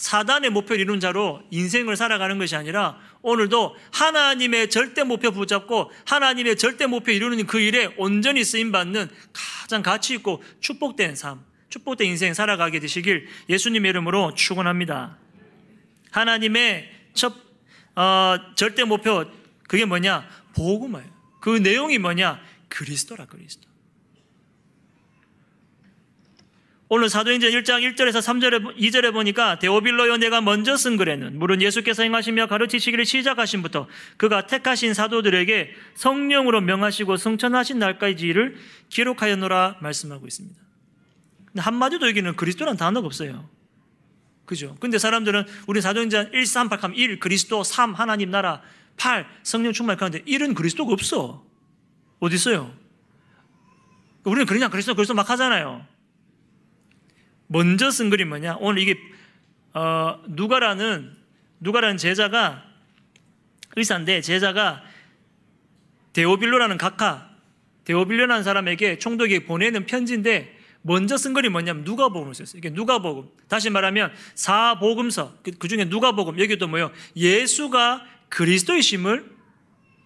사단의 0.00 0.48
목표를 0.48 0.80
이룬 0.80 0.98
자로 0.98 1.42
인생을 1.50 1.94
살아가는 1.94 2.38
것이 2.38 2.56
아니라 2.56 2.98
오늘도 3.20 3.76
하나님의 3.92 4.70
절대 4.70 5.04
목표 5.04 5.30
붙잡고 5.30 5.90
하나님의 6.06 6.56
절대 6.56 6.86
목표 6.86 7.12
이루는 7.12 7.46
그 7.46 7.60
일에 7.60 7.92
온전히 7.98 8.42
쓰임 8.42 8.72
받는 8.72 9.10
가장 9.34 9.82
가치 9.82 10.14
있고 10.14 10.42
축복된 10.60 11.16
삶, 11.16 11.44
축복된 11.68 12.08
인생 12.08 12.32
살아가게 12.32 12.80
되시길 12.80 13.28
예수님의 13.50 13.90
이름으로 13.90 14.34
축원합니다. 14.34 15.18
하나님의 16.10 16.90
첫 17.12 17.34
어, 17.94 18.36
절대 18.56 18.84
목표 18.84 19.26
그게 19.68 19.84
뭐냐? 19.84 20.26
복음이에요. 20.56 21.04
그 21.42 21.50
내용이 21.50 21.98
뭐냐? 21.98 22.40
그리스도라 22.70 23.26
그리스도. 23.26 23.68
오늘 26.92 27.08
사도행전 27.08 27.52
1장 27.52 27.88
1절에서 27.94 28.18
3절에 28.18 28.76
2절에 28.76 29.12
보니까 29.12 29.60
데오빌로요 29.60 30.16
내가 30.16 30.40
먼저 30.40 30.76
쓴 30.76 30.96
글에는 30.96 31.38
물은 31.38 31.62
예수께서 31.62 32.02
행하시며 32.02 32.48
가르치시기를 32.48 33.06
시작하신부터 33.06 33.86
그가 34.16 34.48
택하신 34.48 34.92
사도들에게 34.92 35.72
성령으로 35.94 36.60
명하시고 36.60 37.16
성천하신 37.16 37.78
날까지를 37.78 38.56
기록하였노라 38.88 39.76
말씀하고 39.80 40.26
있습니다. 40.26 40.60
한마디도 41.58 42.08
여기는 42.08 42.34
그리스도란 42.34 42.76
단어가 42.76 43.06
없어요. 43.06 43.48
그죠? 44.44 44.76
근데 44.80 44.98
사람들은 44.98 45.46
우리 45.68 45.80
사도행전 45.80 46.32
1, 46.32 46.44
3, 46.44 46.68
8 46.70 46.82
하면 46.82 46.96
1 46.96 47.20
그리스도, 47.20 47.62
3 47.62 47.94
하나님 47.94 48.32
나라, 48.32 48.62
8 48.96 49.28
성령 49.44 49.72
충만 49.72 49.96
하는데 49.96 50.24
1은 50.24 50.56
그리스도가 50.56 50.92
없어. 50.92 51.46
어디 52.18 52.34
있어요? 52.34 52.74
우리는 54.24 54.44
그냥 54.44 54.72
그리스도 54.72 54.96
그리스도 54.96 55.14
막 55.14 55.30
하잖아요. 55.30 55.86
먼저 57.52 57.90
쓴 57.90 58.10
글이 58.10 58.24
뭐냐? 58.26 58.58
오늘 58.60 58.80
이게 58.80 58.96
어, 59.74 60.22
누가라는 60.28 61.16
누가라는 61.58 61.96
제자가 61.96 62.64
의사인데 63.74 64.20
제자가 64.20 64.84
데오빌로라는 66.12 66.78
각하 66.78 67.28
데오빌로라는 67.84 68.44
사람에게 68.44 68.98
총독에게 68.98 69.46
보내는 69.46 69.86
편지인데 69.86 70.58
먼저 70.82 71.16
쓴 71.16 71.34
글이 71.34 71.48
뭐냐면 71.48 71.82
누가복음을 71.82 72.34
썼어요. 72.34 72.58
이게 72.58 72.70
누가복음. 72.70 73.28
다시 73.48 73.68
말하면 73.68 74.12
사복음서 74.36 75.38
그, 75.42 75.50
그 75.58 75.66
중에 75.66 75.86
누가복음 75.86 76.38
여기도 76.38 76.68
뭐요? 76.68 76.92
예수가 77.16 78.06
그리스도이심을 78.28 79.28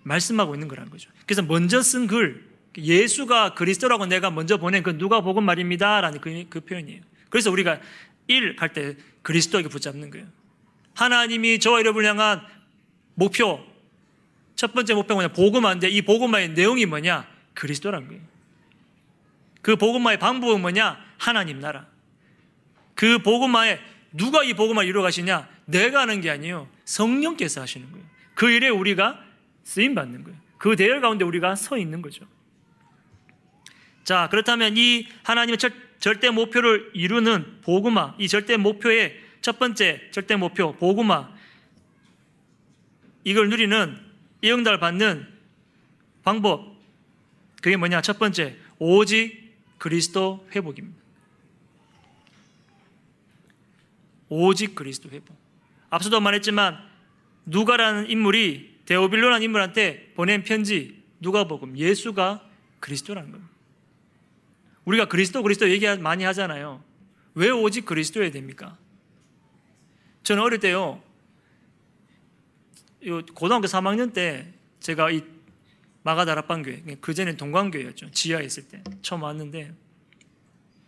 말씀하고 0.02 0.54
있는 0.54 0.68
거라는 0.68 0.90
거죠. 0.90 1.10
그래서 1.26 1.42
먼저 1.42 1.82
쓴 1.82 2.06
글, 2.06 2.42
예수가 2.78 3.52
그리스도라고 3.52 4.06
내가 4.06 4.30
먼저 4.30 4.56
보낸 4.56 4.82
그 4.82 4.90
누가복음 4.90 5.44
말입니다라는 5.44 6.20
그, 6.22 6.46
그 6.48 6.60
표현이에요. 6.60 7.02
그래서 7.34 7.50
우리가 7.50 7.80
일갈때 8.28 8.94
그리스도에게 9.22 9.68
붙잡는 9.68 10.10
거예요. 10.10 10.24
하나님이 10.94 11.58
저와 11.58 11.80
여러분을 11.80 12.08
향한 12.08 12.40
목표, 13.14 13.58
첫 14.54 14.72
번째 14.72 14.94
목표가 14.94 15.14
뭐냐? 15.14 15.32
복음화인데 15.32 15.88
이 15.88 16.02
복음화의 16.02 16.50
내용이 16.50 16.86
뭐냐? 16.86 17.26
그리스도란 17.54 18.06
거예요. 18.06 18.22
그 19.62 19.74
복음화의 19.74 20.20
방법은 20.20 20.60
뭐냐? 20.60 21.04
하나님 21.18 21.58
나라. 21.58 21.88
그 22.94 23.18
복음화에 23.18 23.80
누가 24.12 24.44
이 24.44 24.54
복음화를 24.54 24.88
이루어 24.88 25.02
가시냐? 25.02 25.48
내가 25.64 26.02
하는 26.02 26.20
게 26.20 26.30
아니에요. 26.30 26.68
성령께서 26.84 27.62
하시는 27.62 27.90
거예요. 27.90 28.06
그 28.36 28.48
일에 28.48 28.68
우리가 28.68 29.20
쓰임 29.64 29.96
받는 29.96 30.22
거예요. 30.22 30.38
그 30.58 30.76
대열 30.76 31.00
가운데 31.00 31.24
우리가 31.24 31.56
서 31.56 31.78
있는 31.78 32.00
거죠. 32.00 32.26
자, 34.04 34.28
그렇다면 34.30 34.76
이 34.76 35.08
하나님의 35.22 35.58
첫 35.58 35.72
절대 35.98 36.28
목표를 36.30 36.90
이루는 36.92 37.62
복음화, 37.62 38.14
이 38.18 38.28
절대 38.28 38.58
목표의 38.58 39.18
첫 39.40 39.58
번째 39.58 40.10
절대 40.10 40.36
목표, 40.36 40.74
복음화, 40.76 41.32
이걸 43.24 43.48
누리는 43.48 43.98
이응달 44.42 44.78
받는 44.78 45.26
방법, 46.22 46.76
그게 47.62 47.78
뭐냐? 47.78 48.02
첫 48.02 48.18
번째, 48.18 48.58
오직 48.78 49.54
그리스도 49.78 50.46
회복입니다. 50.54 51.02
오직 54.28 54.74
그리스도 54.74 55.08
회복. 55.08 55.34
앞서도 55.88 56.20
말했지만 56.20 56.78
누가라는 57.46 58.10
인물이 58.10 58.80
데오빌로라는 58.84 59.42
인물한테 59.42 60.12
보낸 60.14 60.42
편지 60.44 61.02
누가 61.20 61.44
복음 61.44 61.78
예수가 61.78 62.46
그리스도라는 62.80 63.32
겁니다. 63.32 63.53
우리가 64.84 65.06
그리스도 65.06 65.42
그리스도 65.42 65.70
얘기 65.70 65.86
많이 65.96 66.24
하잖아요. 66.24 66.82
왜 67.34 67.50
오직 67.50 67.84
그리스도여야 67.84 68.30
됩니까? 68.30 68.76
저는 70.22 70.42
어릴 70.42 70.60
때요. 70.60 71.02
고등학교 73.34 73.66
3학년 73.66 74.12
때 74.12 74.52
제가 74.80 75.10
이 75.10 75.22
마가다락방교회 76.02 76.98
그 77.00 77.14
전에 77.14 77.36
동광교회였죠. 77.36 78.10
지하에 78.12 78.44
있을 78.44 78.68
때 78.68 78.82
처음 79.02 79.22
왔는데 79.22 79.74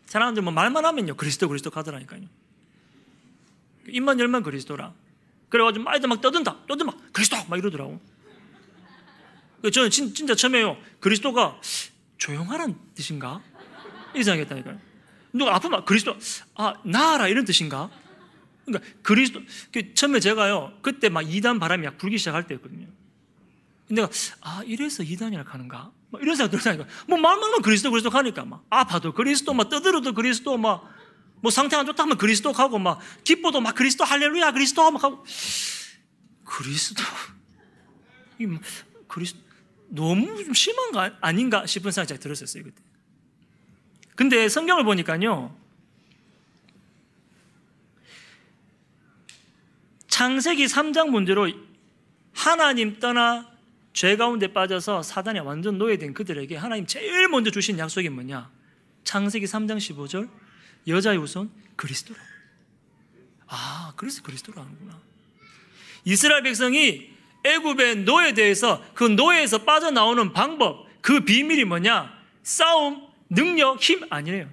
사람들 0.07 0.43
뭐 0.43 0.53
말만 0.53 0.85
하면요 0.85 1.15
그리스도 1.17 1.49
그리스도 1.49 1.71
가더라니까요. 1.71 2.23
입만 3.89 4.21
열면 4.21 4.43
그리스도라. 4.43 4.93
그래가지고 5.49 5.89
아이들 5.89 6.09
막 6.09 6.21
떠든다, 6.21 6.67
떠든다, 6.67 6.93
그리스도 7.13 7.37
막 7.49 7.57
이러더라고. 7.59 8.01
저는 9.73 9.91
진, 9.91 10.15
진짜 10.15 10.35
처음에요 10.35 10.77
그리스도가 11.01 11.61
조용하란 12.19 12.79
뜻인가? 12.95 13.43
이 14.17 14.23
생각했다니까요. 14.23 14.81
누가 15.33 15.55
아프면 15.55 15.85
그리스도 15.85 16.17
아 16.55 16.75
나아라 16.85 17.29
이런 17.29 17.45
뜻인가? 17.45 17.91
그러니까 18.65 18.91
그리스도 19.03 19.41
그 19.73 19.95
처음에 19.95 20.21
제가요 20.21 20.73
그때 20.83 21.09
막 21.09 21.23
이단 21.23 21.59
바람이 21.59 21.87
약 21.87 21.99
불기 21.99 22.19
시작할 22.19 22.47
때였거든요. 22.47 22.87
내가 23.89 24.09
아 24.41 24.63
이래서 24.65 25.03
이단이라 25.03 25.45
하는가? 25.47 25.93
막 26.11 26.23
이런 26.23 26.37
생각 26.37 26.51
들다니까 26.51 26.87
뭐 27.07 27.19
말만 27.19 27.63
그리스도 27.63 27.91
그리스도 27.91 28.11
하니까 28.11 28.45
막 28.45 28.65
아파도 28.71 29.13
그리스도 29.13 29.53
막 29.55 29.69
떠들어도 29.69 30.15
그리스도 30.15 30.57
막 30.57 30.97
뭐 31.41 31.51
상태 31.51 31.77
안 31.77 31.87
좋다 31.87 32.03
하면 32.05 32.19
그리스도 32.19 32.53
가고 32.53 32.79
막 32.79 33.01
기뻐도 33.25 33.61
막 33.61 33.75
그리스도 33.75 34.05
할렐루야 34.05 34.53
그리스도 34.53 34.91
막 34.91 35.03
하고 35.03 35.25
그리스도 36.45 37.03
이 38.41 38.47
뭐, 38.47 38.61
그리스도 39.09 39.41
너무 39.89 40.43
좀 40.45 40.55
심한 40.55 40.93
거 40.93 41.11
아닌가 41.21 41.67
싶은 41.67 41.91
생각이 41.93 42.19
들었었어요 42.19 42.65
그때. 42.65 42.83
근데 44.17 44.49
성경을 44.49 44.83
보니까요 44.85 45.55
창세기 50.09 50.65
3장 50.65 51.11
문제로 51.11 51.47
하나님 52.33 52.99
떠나 52.99 53.51
죄 53.93 54.17
가운데 54.17 54.53
빠져서 54.53 55.03
사단에 55.03 55.39
완전 55.41 55.79
노예된 55.79 56.15
그들에게 56.15 56.57
하나님 56.57 56.87
제일 56.87 57.29
먼저 57.29 57.51
주신 57.51 57.79
약속이 57.79 58.09
뭐냐? 58.09 58.51
창세기 59.05 59.47
3장 59.47 59.77
15절 59.77 60.29
여자의 60.89 61.19
우선 61.19 61.51
그리스도라. 61.77 62.19
아, 63.47 63.93
그래서 63.97 64.23
그리스도라 64.23 64.63
하는구나. 64.63 64.99
이스라엘 66.05 66.43
백성이 66.43 67.11
애굽의 67.45 68.05
노예에 68.05 68.35
대해서 68.35 68.83
그 68.95 69.05
노예에서 69.05 69.65
빠져나오는 69.65 70.33
방법, 70.33 70.87
그 71.01 71.21
비밀이 71.21 71.65
뭐냐? 71.65 72.13
싸움, 72.43 73.06
능력, 73.29 73.83
힘 73.83 74.07
아니래요. 74.11 74.49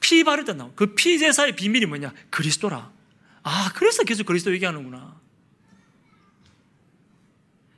피때 0.00 0.52
나온 0.52 0.72
그 0.74 0.94
피제사의 0.94 1.56
비밀이 1.56 1.86
뭐냐? 1.86 2.12
그리스도라. 2.30 2.92
아, 3.42 3.72
그래서 3.74 4.04
계속 4.04 4.26
그리스도 4.26 4.52
얘기하는구나. 4.52 5.20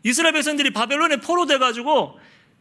이스라엘 0.03 0.33
백성들이 0.33 0.73
바벨론에 0.73 1.21
포로돼가지고 1.21 2.19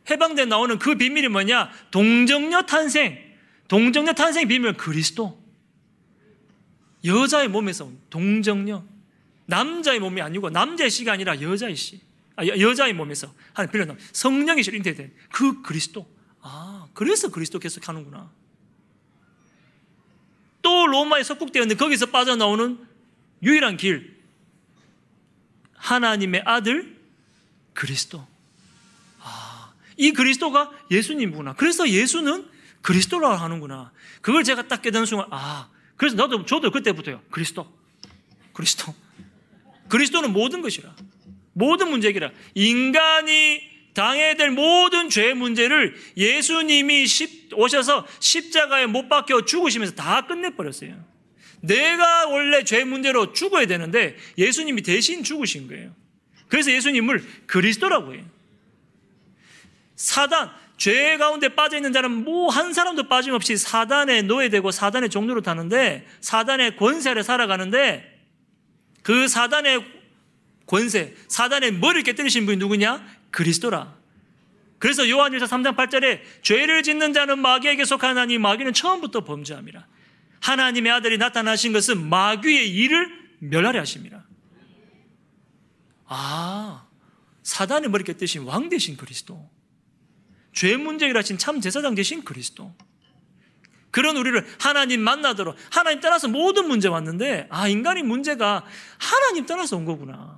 해방돼 0.10 0.46
나오는 0.46 0.78
그 0.80 0.96
비밀이 0.96 1.28
뭐냐? 1.28 1.72
동정녀 1.92 2.64
탄생. 2.64 3.20
동정녀 3.68 4.14
탄생 4.14 4.48
비밀 4.48 4.74
그리스도. 4.74 5.44
여자의 7.04 7.48
몸에서 7.48 7.86
온 7.86 8.00
동정녀. 8.10 8.84
남자의 9.48 10.00
몸이 10.00 10.22
아니고 10.22 10.50
남자의 10.50 10.90
씨가 10.90 11.14
아니라 11.14 11.40
여자의 11.42 11.76
씨. 11.76 12.02
아, 12.36 12.46
여자의 12.46 12.94
몸에서 12.94 13.34
하는 13.54 13.72
빌려나 13.72 13.96
성령의 14.12 14.64
씨로 14.64 14.78
인태된 14.78 15.14
그 15.32 15.62
그리스도. 15.62 16.15
아, 16.48 16.88
그래서 16.94 17.30
그리스도 17.30 17.58
계속 17.58 17.88
하는구나. 17.90 18.30
또 20.62 20.86
로마에 20.86 21.24
석국되었는데 21.24 21.76
거기서 21.76 22.08
빠져나오는 22.08 22.86
유일한 23.42 23.78
길. 23.78 24.24
하나님의 25.74 26.44
아들 26.46 27.02
그리스도. 27.74 28.26
아, 29.20 29.74
이 29.98 30.12
그리스도가 30.12 30.72
예수님이구나. 30.92 31.56
그래서 31.56 31.90
예수는 31.90 32.48
그리스도라고 32.84 33.36
하는구나. 33.36 33.92
그걸 34.22 34.44
제가 34.44 34.68
딱 34.68 34.84
깨닫는 34.84 35.08
순간, 35.08 35.28
아, 35.32 35.70
그래서 35.98 36.16
나도, 36.16 36.46
저도 36.46 36.70
그때부터요. 36.70 37.24
그리스도. 37.32 37.68
그리스도. 38.54 38.94
그리스도는 39.90 40.32
모든 40.32 40.62
것이라. 40.62 40.96
모든 41.54 41.90
문제기라. 41.90 42.30
인간이 42.54 43.75
당해야 43.96 44.36
될 44.36 44.52
모든 44.52 45.10
죄 45.10 45.34
문제를 45.34 45.96
예수님이 46.16 47.06
오셔서 47.56 48.06
십자가에 48.20 48.86
못 48.86 49.10
박혀 49.10 49.46
죽으시면서 49.46 49.96
다 49.96 50.28
끝내버렸어요. 50.28 50.94
내가 51.62 52.28
원래 52.28 52.64
죄 52.64 52.84
문제로 52.84 53.34
죽어야 53.34 53.66
되는데 53.66 54.16
예수님이 54.38 54.84
대신 54.84 55.24
죽으신 55.24 55.68
거예요. 55.68 55.96
그래서 56.48 56.72
예수님을 56.72 57.24
그리스도라고 57.48 58.14
해요. 58.14 58.24
사단, 59.96 60.52
죄 60.78 61.18
가운데 61.18 61.50
빠져 61.56 61.78
있는 61.78 61.94
자는 61.94 62.26
뭐 62.26 62.50
한 62.50 62.74
사람도 62.74 63.08
빠짐없이 63.08 63.56
사단에 63.58 64.22
노예되고 64.24 64.72
사단의 64.72 65.10
종로로 65.10 65.42
타는데 65.42 66.06
사단의 66.20 66.76
권세를 66.76 67.24
살아가는데 67.24 68.14
그 69.02 69.28
사단의 69.28 69.86
권세, 70.66 71.16
사단의 71.28 71.74
머리를 71.74 72.04
깨뜨리신 72.04 72.46
분이 72.46 72.58
누구냐? 72.58 73.06
그리스도라. 73.36 73.94
그래서 74.80 75.10
요한일서 75.10 75.46
3장 75.46 75.76
8절에 75.76 76.22
죄를 76.42 76.84
짓는 76.84 77.12
자는 77.14 77.40
마귀에게 77.40 77.84
속하나니 77.86 78.38
마귀는 78.38 78.74
처음부터 78.74 79.26
범죄함이라. 79.26 79.86
하나님의 80.42 80.92
아들이 80.92 81.18
나타나신 81.18 81.74
것은 81.74 82.08
마귀의 82.08 82.70
일을 82.70 83.10
멸하려 83.40 83.82
하십니다. 83.82 84.26
아, 86.06 86.88
사단의 87.44 87.90
머리 87.90 88.04
깨뜨신 88.04 88.44
왕 88.44 88.70
대신 88.70 88.96
그리스도. 88.96 89.50
죄 90.54 90.78
문제를 90.78 91.18
하신 91.18 91.38
참 91.38 91.60
제사장 91.60 91.94
대신 91.94 92.24
그리스도. 92.24 92.74
그런 93.92 94.18
우리를 94.18 94.46
하나님 94.60 95.02
만나도록 95.02 95.56
하나님 95.72 96.00
따라서 96.00 96.28
모든 96.28 96.68
문제 96.68 96.88
왔는데 96.88 97.48
아 97.50 97.68
인간이 97.68 98.04
문제가 98.04 98.66
하나님 98.98 99.46
따라서 99.46 99.78
온 99.78 99.86
거구나. 99.86 100.35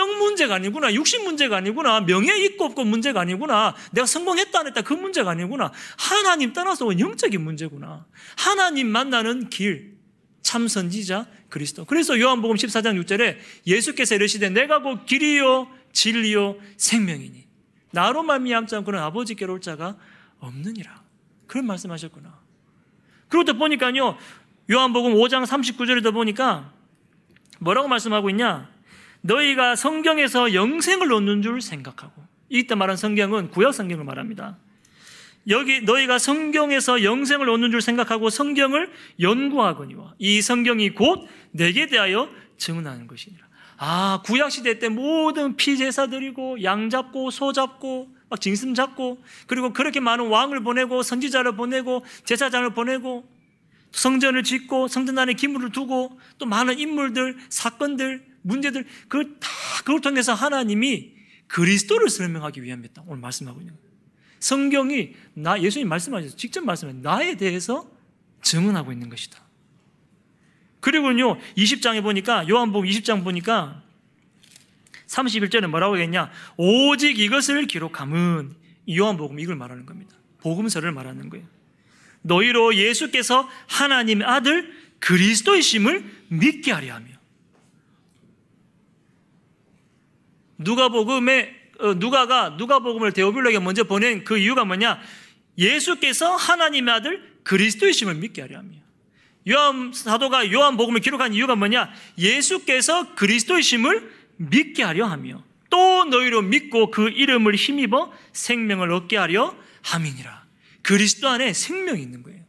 떡 0.00 0.16
문제가 0.16 0.54
아니구나. 0.54 0.94
육신 0.94 1.24
문제가 1.24 1.58
아니구나. 1.58 2.00
명예 2.00 2.34
있고 2.46 2.64
없고 2.64 2.84
문제가 2.86 3.20
아니구나. 3.20 3.74
내가 3.92 4.06
성공했다 4.06 4.60
안 4.60 4.66
했다 4.68 4.80
그 4.80 4.94
문제가 4.94 5.32
아니구나. 5.32 5.72
하나님 5.98 6.54
따라서 6.54 6.86
온 6.86 6.98
영적인 6.98 7.38
문제구나. 7.38 8.06
하나님 8.34 8.88
만나는 8.88 9.50
길. 9.50 9.98
참 10.40 10.68
선지자 10.68 11.26
그리스도. 11.50 11.84
그래서 11.84 12.18
요한복음 12.18 12.56
14장 12.56 12.98
6절에 13.04 13.36
예수께서 13.66 14.14
이르시되 14.14 14.48
내가 14.48 14.80
곧 14.80 15.04
길이요 15.04 15.68
진리요 15.92 16.56
생명이니 16.78 17.46
나로 17.90 18.22
말미암지 18.22 18.74
않고는 18.76 18.98
아버지께로 19.00 19.52
올 19.52 19.60
자가 19.60 19.98
없느니라. 20.38 21.02
그런 21.46 21.66
말씀하셨구나. 21.66 22.40
또 23.28 23.54
보니까요. 23.58 24.16
요한복음 24.70 25.12
5장 25.12 25.44
39절에도 25.44 26.14
보니까 26.14 26.72
뭐라고 27.58 27.86
말씀하고 27.86 28.30
있냐? 28.30 28.70
너희가 29.22 29.76
성경에서 29.76 30.54
영생을 30.54 31.12
얻는 31.12 31.42
줄 31.42 31.60
생각하고 31.60 32.22
이때 32.48 32.74
말한 32.74 32.96
성경은 32.96 33.50
구약 33.50 33.74
성경을 33.74 34.04
말합니다. 34.04 34.58
여기 35.48 35.80
너희가 35.80 36.18
성경에서 36.18 37.02
영생을 37.02 37.48
얻는 37.48 37.70
줄 37.70 37.80
생각하고 37.80 38.28
성경을 38.30 38.90
연구하거니와 39.20 40.14
이 40.18 40.42
성경이 40.42 40.90
곧 40.90 41.26
내게 41.52 41.86
대하여 41.86 42.28
증언하는 42.58 43.06
것이니라. 43.06 43.48
아, 43.78 44.20
구약 44.24 44.50
시대 44.50 44.78
때 44.78 44.90
모든 44.90 45.56
피제사 45.56 46.08
드리고 46.08 46.62
양 46.62 46.90
잡고 46.90 47.30
소 47.30 47.52
잡고 47.52 48.14
막 48.28 48.40
짐승 48.40 48.74
잡고 48.74 49.22
그리고 49.46 49.72
그렇게 49.72 50.00
많은 50.00 50.28
왕을 50.28 50.62
보내고 50.62 51.02
선지자를 51.02 51.56
보내고 51.56 52.04
제사장을 52.24 52.74
보내고 52.74 53.26
성전을 53.92 54.42
짓고 54.42 54.88
성전 54.88 55.18
안에 55.18 55.32
기물을 55.32 55.72
두고 55.72 56.20
또 56.38 56.46
많은 56.46 56.78
인물들 56.78 57.38
사건들 57.48 58.29
문제들 58.42 58.86
그걸 59.08 59.38
다 59.38 59.48
그걸 59.78 60.00
통해서 60.00 60.34
하나님이 60.34 61.12
그리스도를 61.46 62.08
설명하기 62.08 62.62
위함이었다. 62.62 63.02
오늘 63.06 63.20
말씀하고 63.20 63.60
있는 63.60 63.74
성경이 64.38 65.14
나 65.34 65.60
예수님 65.60 65.88
말씀하셔서 65.88 66.36
직접 66.36 66.64
말씀해 66.64 66.94
나에 66.94 67.36
대해서 67.36 67.90
증언하고 68.42 68.92
있는 68.92 69.08
것이다. 69.08 69.38
그리고요 70.80 71.38
20장에 71.56 72.02
보니까 72.02 72.48
요한복음 72.48 72.88
20장 72.88 73.22
보니까 73.22 73.82
31절에 75.06 75.66
뭐라고 75.66 75.98
했냐? 75.98 76.30
오직 76.56 77.18
이것을 77.18 77.66
기록함은 77.66 78.54
요한복음 78.88 79.40
이걸 79.40 79.56
말하는 79.56 79.84
겁니다. 79.84 80.16
복음서를 80.38 80.92
말하는 80.92 81.28
거예요. 81.28 81.46
너희로 82.22 82.76
예수께서 82.76 83.48
하나님 83.66 84.22
아들 84.22 84.72
그리스도이심을 85.00 86.28
믿게 86.28 86.72
하려 86.72 86.94
하며 86.94 87.09
누가복음에 90.60 91.60
어, 91.80 91.94
누가가 91.94 92.50
누가복음을 92.50 93.12
데오빌로에게 93.12 93.58
먼저 93.58 93.84
보낸 93.84 94.24
그 94.24 94.38
이유가 94.38 94.64
뭐냐? 94.64 95.00
예수께서 95.56 96.36
하나님의 96.36 96.94
아들 96.94 97.32
그리스도이심을 97.42 98.16
믿게 98.16 98.42
하려 98.42 98.58
하며 98.58 98.70
요한 99.48 99.92
사도가 99.92 100.52
요한복음을 100.52 101.00
기록한 101.00 101.32
이유가 101.32 101.56
뭐냐? 101.56 101.90
예수께서 102.18 103.14
그리스도이심을 103.14 104.12
믿게 104.36 104.82
하려 104.82 105.06
하며 105.06 105.42
또 105.70 106.04
너희로 106.04 106.42
믿고 106.42 106.90
그 106.90 107.08
이름을 107.08 107.54
힘입어 107.54 108.12
생명을 108.32 108.92
얻게 108.92 109.16
하려 109.16 109.56
함이니라. 109.82 110.44
그리스도 110.82 111.28
안에 111.28 111.52
생명이 111.52 112.02
있는 112.02 112.22
거예요. 112.22 112.40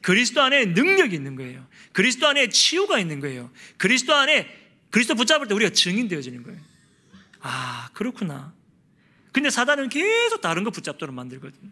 그리스도 0.00 0.40
안에 0.40 0.66
능력이 0.66 1.14
있는 1.14 1.36
거예요. 1.36 1.66
그리스도 1.92 2.28
안에 2.28 2.48
치유가 2.48 2.98
있는 2.98 3.20
거예요. 3.20 3.50
그리스도 3.76 4.14
안에 4.14 4.46
그리스도 4.90 5.14
붙잡을 5.14 5.48
때 5.48 5.54
우리가 5.54 5.70
증인 5.72 6.08
되어지는 6.08 6.42
거예요. 6.44 6.67
아, 7.40 7.90
그렇구나. 7.92 8.52
근데 9.32 9.50
사단은 9.50 9.88
계속 9.88 10.40
다른 10.40 10.64
거 10.64 10.70
붙잡도록 10.70 11.14
만들거든요. 11.14 11.70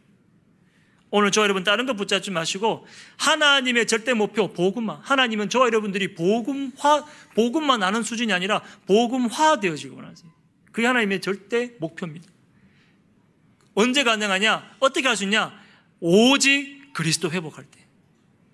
오늘 1.11 1.31
저와 1.31 1.45
여러분 1.45 1.65
다른 1.65 1.87
거 1.87 1.95
붙잡지 1.95 2.31
마시고 2.31 2.87
하나님의 3.17 3.87
절대 3.87 4.13
목표 4.13 4.53
복음화. 4.53 5.01
하나님은 5.03 5.49
저와 5.49 5.67
여러분들이 5.67 6.15
복음화 6.15 7.05
복음만 7.35 7.83
아는 7.83 8.03
수준이 8.03 8.33
아니라 8.33 8.63
복음화 8.87 9.61
되어지고 9.61 9.97
원하세요. 9.97 10.31
그게 10.73 10.87
하나님의 10.87 11.21
절대 11.21 11.73
목표입니다. 11.79 12.29
언제 13.75 14.05
가능하냐? 14.05 14.77
어떻게 14.81 15.07
할 15.07 15.17
수 15.17 15.25
있냐? 15.25 15.59
오직 16.01 16.93
그리스도 16.93 17.31
회복할 17.31 17.65
때. 17.65 17.87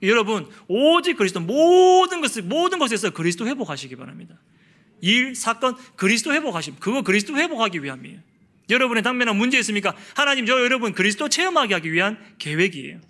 여러분, 0.03 0.49
오직 0.69 1.17
그리스도 1.17 1.41
모든 1.41 2.21
것을 2.21 2.43
모든 2.43 2.79
것에서 2.79 3.11
그리스도 3.11 3.47
회복하시기 3.47 3.95
바랍니다. 3.97 4.37
일, 5.03 5.35
사건, 5.35 5.77
그리스도 5.97 6.33
회복하심. 6.33 6.77
그거 6.79 7.03
그리스도 7.03 7.37
회복하기 7.37 7.83
위함이에요. 7.83 8.21
여러분의 8.71 9.03
당면한 9.03 9.37
문제 9.37 9.59
있습니까? 9.59 9.95
하나님 10.15 10.47
저 10.47 10.63
여러분 10.63 10.95
그리스도 10.95 11.29
체험하게 11.29 11.75
하기 11.75 11.93
위한 11.93 12.17
계획이에요. 12.39 13.01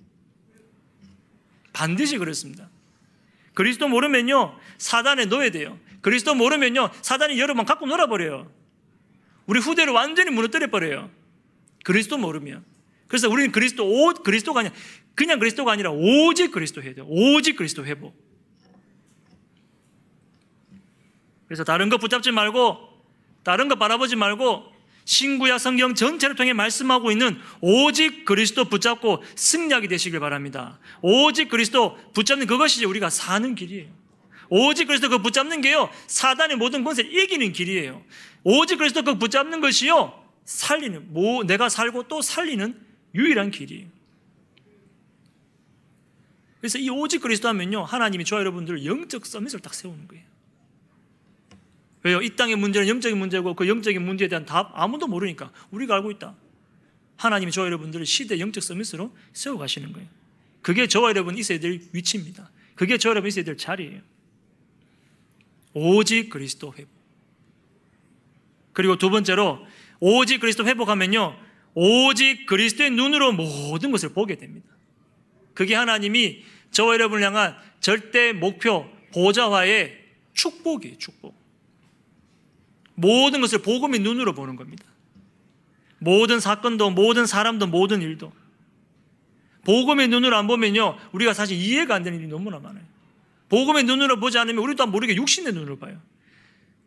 반드시 1.73 2.19
그렇습니다. 2.19 2.69
그리스도 3.55 3.89
모르면요 3.89 4.59
사단에 4.79 5.27
넣어야 5.27 5.51
돼요. 5.51 5.79
그리스도 6.01 6.35
모르면요 6.35 6.91
사단이 7.03 7.39
여러분 7.39 7.67
갖고 7.67 7.87
놀아버려요. 7.87 8.51
우리 9.47 9.61
후대를 9.61 9.93
완전히 9.93 10.31
무너뜨려 10.31 10.69
버려요. 10.69 11.11
그리스도 11.85 12.17
모르면. 12.17 12.65
그래서 13.07 13.29
우리는 13.29 13.53
그리스도 13.53 13.87
오 13.87 14.15
그리스도가 14.15 14.61
아니라 14.61 14.75
그냥 15.15 15.39
그리스도가 15.39 15.73
아니라 15.73 15.91
오직 15.91 16.51
그리스도 16.51 16.83
해야 16.83 16.95
돼요. 16.95 17.07
오직 17.09 17.57
그리스도 17.57 17.85
회복. 17.85 18.17
그래서 21.53 21.65
다른 21.65 21.91
거 21.91 21.99
붙잡지 21.99 22.31
말고 22.31 22.79
다른 23.45 23.69
거 23.69 23.75
바라보지 23.75 24.17
말고 24.17 24.73
신구약 25.05 25.61
성경 25.61 25.95
전체를 25.95 26.35
통해 26.35 26.55
말씀하고 26.55 27.13
있는 27.13 27.39
오직 27.61 28.25
그리스도 28.25 28.65
붙잡고 28.65 29.23
승리하게 29.37 29.87
되시길 29.89 30.19
바랍니다. 30.19 30.79
오직 31.03 31.51
그리스도 31.51 31.95
붙잡는 32.15 32.47
그것이 32.47 32.87
우리가 32.87 33.11
사는 33.11 33.55
길이에요. 33.55 33.91
오직 34.49 34.87
그리스도 34.87 35.11
그 35.11 35.19
붙잡는 35.19 35.61
게요. 35.61 35.91
사단의 36.07 36.57
모든 36.57 36.85
권세를 36.85 37.15
이기는 37.15 37.53
길이에요. 37.53 38.03
오직 38.45 38.77
그리스도 38.77 39.03
그 39.03 39.19
붙잡는 39.19 39.61
것이요. 39.61 40.25
살리는 40.47 41.13
뭐 41.13 41.45
내가 41.45 41.69
살고 41.69 42.09
또 42.09 42.23
살리는 42.23 42.81
유일한 43.15 43.51
길이에요. 43.51 43.89
그래서 46.61 46.79
이 46.79 46.89
오직 46.89 47.21
그리스도 47.21 47.49
하면요. 47.49 47.85
하나님이 47.85 48.25
저와 48.25 48.41
여러분들 48.41 48.87
영적 48.87 49.27
서밋을 49.27 49.61
딱 49.61 49.75
세우는 49.75 50.09
거예요. 50.09 50.32
왜요? 52.05 52.21
이 52.21 52.35
땅의 52.35 52.57
문제는 52.57 52.89
영적인 52.89 53.17
문제고 53.17 53.55
그 53.55 53.69
영적인 53.69 54.05
문제에 54.05 54.29
대한 54.29 54.45
답 54.45 54.73
아무도 54.75 55.07
모르니까 55.07 55.53
우리가 55.71 55.95
알고 55.97 56.11
있다. 56.13 56.35
하나님이 57.17 57.53
저와 57.53 57.67
여러분들을 57.67 58.05
시대 58.07 58.41
영적 58.41 58.63
서밋으로 58.63 59.15
세워가시는 59.33 59.93
거예요. 59.93 60.09
그게 60.63 60.87
저와 60.87 61.11
여러분 61.11 61.39
있어야 61.39 61.61
될 61.61 61.81
위치입니다. 61.93 62.51
그게 62.75 62.99
저와 62.99 63.13
여러분 63.13 63.29
있어야 63.29 63.45
될 63.45 63.57
자리예요. 63.57 64.01
오직 65.75 66.29
그리스도 66.29 66.73
회복. 66.77 66.91
그리고 68.73 68.97
두 68.97 69.11
번째로 69.11 69.65
오직 70.01 70.41
그리스도 70.41 70.67
회복하면요. 70.67 71.39
오직 71.75 72.47
그리스도의 72.47 72.91
눈으로 72.91 73.33
모든 73.33 73.91
것을 73.93 74.13
보게 74.13 74.37
됩니다. 74.37 74.67
그게 75.55 75.75
하나님이 75.75 76.43
저와 76.71 76.95
여러분을 76.95 77.25
향한 77.25 77.57
절대 77.81 78.33
목표, 78.33 78.91
보좌화의 79.13 79.99
축복이에요, 80.35 80.99
축복. 80.99 81.42
모든 82.95 83.41
것을 83.41 83.63
복음의 83.63 84.01
눈으로 84.01 84.35
보는 84.35 84.57
겁니다. 84.57 84.85
모든 85.99 86.41
사건도, 86.41 86.91
모든 86.91 87.27
사람도, 87.27 87.69
모든 87.69 88.03
일도. 88.03 88.33
복음의 89.65 90.09
눈으로 90.09 90.37
안 90.37 90.47
보면요, 90.47 90.99
우리가 91.13 91.33
사실 91.35 91.57
이해가 91.57 91.95
안 91.95 92.03
되는 92.03 92.19
일이 92.19 92.29
너무나 92.29 92.59
많아요. 92.59 92.83
복음의 93.49 93.85
눈으로 93.85 94.19
보지 94.19 94.39
않으면 94.39 94.63
우리도 94.65 94.87
모르게 94.87 95.15
육신의 95.15 95.53
눈으로 95.53 95.79
봐요. 95.79 96.01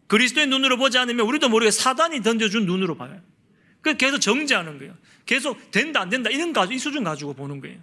그리스도의 0.08 0.48
눈으로 0.48 0.78
보지 0.78 0.98
않으면 0.98 1.26
우리도 1.26 1.50
모르게 1.50 1.72
사단이 1.72 2.22
던져준 2.22 2.65
눈으로 2.65 2.96
봐요. 2.96 3.20
그 3.82 3.96
계속 3.98 4.20
정지하는 4.20 4.80
거예요. 4.80 4.96
계속 5.26 5.72
된다, 5.72 6.02
안 6.02 6.10
된다, 6.10 6.30
이런 6.30 6.54
가지고, 6.54 6.74
이 6.74 6.80
수준 6.80 7.04
가지고 7.04 7.34
보는 7.34 7.62
거예요. 7.62 7.78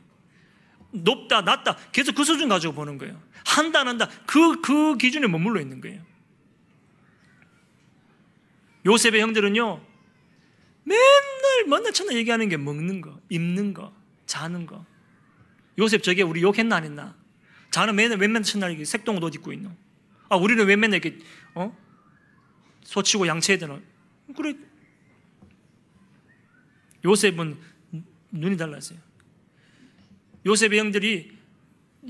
높다, 0.90 1.42
낮다, 1.42 1.76
계속 1.92 2.14
그 2.14 2.24
수준 2.24 2.48
가지고 2.48 2.74
보는 2.74 2.98
거예요. 2.98 3.20
한다, 3.46 3.80
안 3.80 3.88
한다, 3.88 4.08
그, 4.26 4.60
그 4.60 4.96
기준에 4.96 5.26
머물러 5.26 5.60
있는 5.60 5.80
거예요. 5.80 6.00
요셉의 8.86 9.20
형들은요, 9.20 9.80
맨날 11.66 11.92
천나 11.92 12.14
얘기하는 12.14 12.48
게 12.48 12.56
먹는 12.56 13.00
거, 13.00 13.20
입는 13.28 13.74
거, 13.74 13.92
자는 14.26 14.66
거. 14.66 14.84
요셉 15.78 16.02
저게 16.02 16.22
우리 16.22 16.42
욕했나 16.42 16.76
안 16.76 16.84
했나? 16.84 17.16
자는 17.70 17.94
맨날 17.94 18.18
맨날 18.18 18.42
이렇게 18.44 18.84
색동옷 18.84 19.22
옷 19.22 19.34
입고 19.34 19.52
있노. 19.52 19.70
아 20.28 20.36
우리는 20.36 20.64
왜 20.66 20.76
맨날 20.76 21.00
이렇게 21.02 21.18
어 21.54 21.76
소치고 22.84 23.26
양치해야 23.26 23.58
되나? 23.58 23.80
그래. 24.36 24.54
요셉은 27.04 27.58
눈이 28.30 28.56
달랐어요. 28.56 28.98
요셉의 30.44 30.78
형들이 30.78 31.36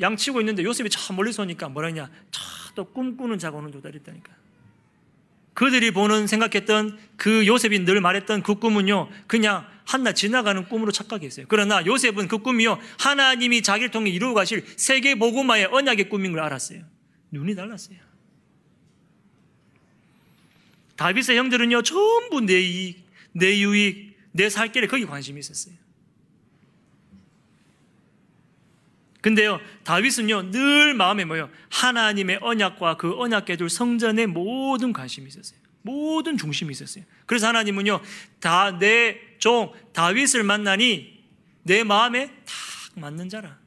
양치고 0.00 0.40
있는데 0.40 0.64
요셉이 0.64 0.90
참 0.90 1.16
멀리서 1.16 1.42
오니까 1.42 1.68
뭐라 1.68 1.88
했냐? 1.88 2.10
차또 2.30 2.92
꿈꾸는 2.92 3.38
자가 3.38 3.58
오는 3.58 3.70
도다 3.70 3.90
이랬다니까. 3.90 4.41
그들이 5.62 5.92
보는 5.92 6.26
생각했던 6.26 6.98
그 7.16 7.46
요셉이 7.46 7.84
늘 7.84 8.00
말했던 8.00 8.42
그 8.42 8.56
꿈은요 8.56 9.08
그냥 9.28 9.64
한낱 9.84 10.16
지나가는 10.16 10.68
꿈으로 10.68 10.90
착각했어요. 10.90 11.46
그러나 11.48 11.86
요셉은 11.86 12.26
그 12.26 12.38
꿈이요 12.38 12.80
하나님이 12.98 13.62
자기를 13.62 13.92
통해 13.92 14.10
이루어 14.10 14.34
가실 14.34 14.64
세계 14.76 15.14
복음화의 15.14 15.66
언약의 15.66 16.08
꿈인 16.08 16.32
걸 16.32 16.40
알았어요. 16.40 16.82
눈이 17.30 17.54
달랐어요. 17.54 17.96
다윗의 20.96 21.36
형들은요 21.36 21.82
전부 21.82 22.40
내 22.40 22.60
이익, 22.60 23.04
내 23.30 23.56
유익, 23.60 24.16
내 24.32 24.48
살 24.50 24.72
길에 24.72 24.88
거기 24.88 25.06
관심이 25.06 25.38
있었어요. 25.38 25.76
근데요, 29.22 29.60
다윗은요, 29.84 30.50
늘 30.50 30.94
마음에 30.94 31.24
뭐요? 31.24 31.48
하나님의 31.70 32.40
언약과 32.42 32.96
그 32.98 33.18
언약계 33.18 33.56
둘 33.56 33.70
성전에 33.70 34.26
모든 34.26 34.92
관심이 34.92 35.26
있었어요. 35.28 35.58
모든 35.82 36.36
중심이 36.36 36.70
있었어요. 36.72 37.04
그래서 37.26 37.48
하나님은요, 37.48 38.00
다 38.40 38.78
내 38.78 39.32
종 39.38 39.72
다윗을 39.92 40.44
만나니 40.44 41.20
내 41.64 41.82
마음에 41.82 42.28
딱 42.44 42.54
맞는 42.94 43.28
자라. 43.28 43.58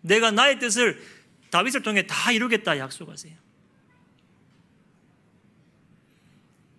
내가 0.00 0.30
나의 0.30 0.60
뜻을 0.60 1.02
다윗을 1.50 1.82
통해 1.82 2.06
다 2.06 2.30
이루겠다 2.30 2.78
약속하세요. 2.78 3.34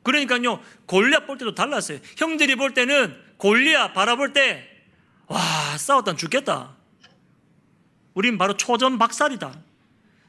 그러니까요, 0.04 0.62
골리앗 0.86 1.28
볼 1.28 1.38
때도 1.38 1.54
달랐어요. 1.54 2.00
형들이 2.18 2.56
볼 2.56 2.74
때는 2.74 3.16
골리앗 3.38 3.94
바라볼 3.94 4.32
때, 4.32 4.68
와, 5.28 5.40
싸웠다 5.78 6.16
죽겠다. 6.16 6.78
우린 8.14 8.38
바로 8.38 8.58
초전 8.58 8.98
박살이다. 8.98 9.54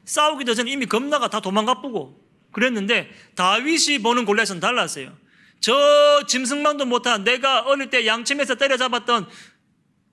싸우기도 0.05 0.53
전에 0.53 0.71
이미 0.71 0.85
겁나가 0.85 1.29
다 1.29 1.39
도망가쁘고 1.41 2.19
그랬는데 2.51 3.09
다윗이 3.35 3.99
보는 3.99 4.25
골리앗은 4.25 4.59
달랐어요. 4.59 5.15
저 5.59 6.23
짐승만도 6.27 6.85
못한 6.85 7.23
내가 7.23 7.61
어릴 7.61 7.89
때 7.89 8.05
양침에서 8.05 8.55
때려잡았던 8.55 9.29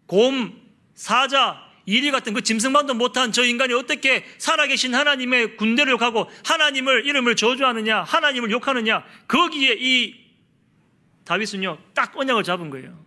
곰, 0.07 0.61
사자, 0.95 1.69
이리 1.87 2.11
같은 2.11 2.35
그 2.35 2.43
짐승만도 2.43 2.95
못한 2.95 3.33
저 3.33 3.43
인간이 3.45 3.73
어떻게 3.73 4.25
살아계신 4.37 4.95
하나님의 4.95 5.57
군대를 5.57 5.97
가고 5.97 6.31
하나님을 6.45 7.07
이름을 7.07 7.35
저주하느냐, 7.35 8.03
하나님을 8.03 8.51
욕하느냐, 8.51 9.05
거기에 9.27 9.77
이 9.79 10.15
다윗은요, 11.25 11.79
딱 11.95 12.15
언약을 12.17 12.45
잡은 12.45 12.69
거예요. 12.69 13.07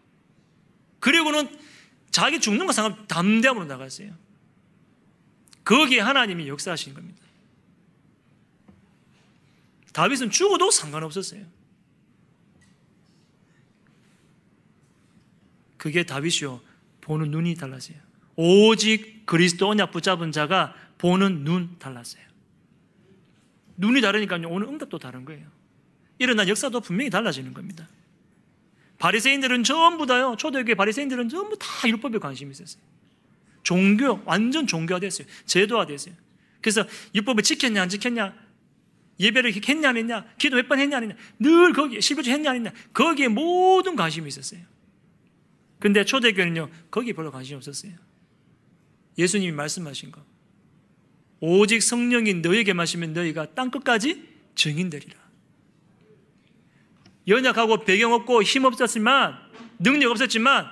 그리고는 0.99 1.47
자기 2.09 2.39
죽는 2.39 2.65
거 2.65 2.71
상관 2.71 3.07
담대함으로 3.07 3.65
나갔어요. 3.65 4.11
거기에 5.63 5.99
하나님이 5.99 6.47
역사하신 6.47 6.93
겁니다. 6.93 7.21
다윗은 9.93 10.29
죽어도 10.29 10.71
상관없었어요. 10.71 11.45
그게 15.77 16.03
다윗이요. 16.05 16.61
보는 17.01 17.31
눈이 17.31 17.55
달랐어요. 17.55 17.97
오직 18.35 19.25
그리스도 19.25 19.69
언약 19.69 19.91
붙잡은 19.91 20.31
자가 20.31 20.75
보는 20.97 21.43
눈 21.43 21.75
달랐어요. 21.79 22.23
눈이 23.77 24.01
다르니까요. 24.01 24.47
오늘 24.47 24.67
응답도 24.67 24.99
다른 24.99 25.25
거예요. 25.25 25.47
일어난 26.19 26.47
역사도 26.47 26.81
분명히 26.81 27.09
달라지는 27.09 27.53
겁니다. 27.53 27.87
바리새인들은 28.99 29.63
전부 29.63 30.05
다요. 30.05 30.35
초대교회 30.37 30.75
바리새인들은 30.75 31.29
전부 31.29 31.57
다 31.57 31.67
율법에 31.87 32.19
관심이 32.19 32.51
있었어요. 32.51 32.83
종교 33.63 34.21
완전 34.25 34.67
종교화됐어요. 34.67 35.27
제도화됐어요. 35.45 36.15
그래서 36.61 36.85
율법을 37.15 37.43
지켰냐 37.43 37.81
안 37.81 37.89
지켰냐 37.89 38.33
예배를 39.19 39.53
했냐 39.53 39.89
안 39.89 39.97
했냐 39.97 40.25
기도 40.37 40.55
몇 40.57 40.67
번 40.67 40.79
했냐 40.79 40.97
안 40.97 41.03
했냐 41.03 41.15
늘 41.39 41.73
거기에 41.73 41.99
실부주 41.99 42.31
했냐 42.31 42.51
안 42.51 42.55
했냐 42.57 42.71
거기에 42.93 43.27
모든 43.27 43.95
관심이 43.95 44.27
있었어요. 44.27 44.61
근데 45.79 46.05
초대교회는요 46.05 46.69
거기에 46.91 47.13
별로 47.13 47.31
관심이 47.31 47.57
없었어요. 47.57 47.93
예수님이 49.17 49.51
말씀하신 49.51 50.11
거 50.11 50.23
오직 51.39 51.81
성령이 51.81 52.35
너에게 52.35 52.73
마시면 52.73 53.13
너희가 53.13 53.53
땅 53.53 53.71
끝까지 53.71 54.27
증인되리라. 54.55 55.19
연약하고 57.27 57.83
배경 57.83 58.13
없고 58.13 58.43
힘 58.43 58.65
없었지만 58.65 59.37
능력 59.79 60.11
없었지만 60.11 60.67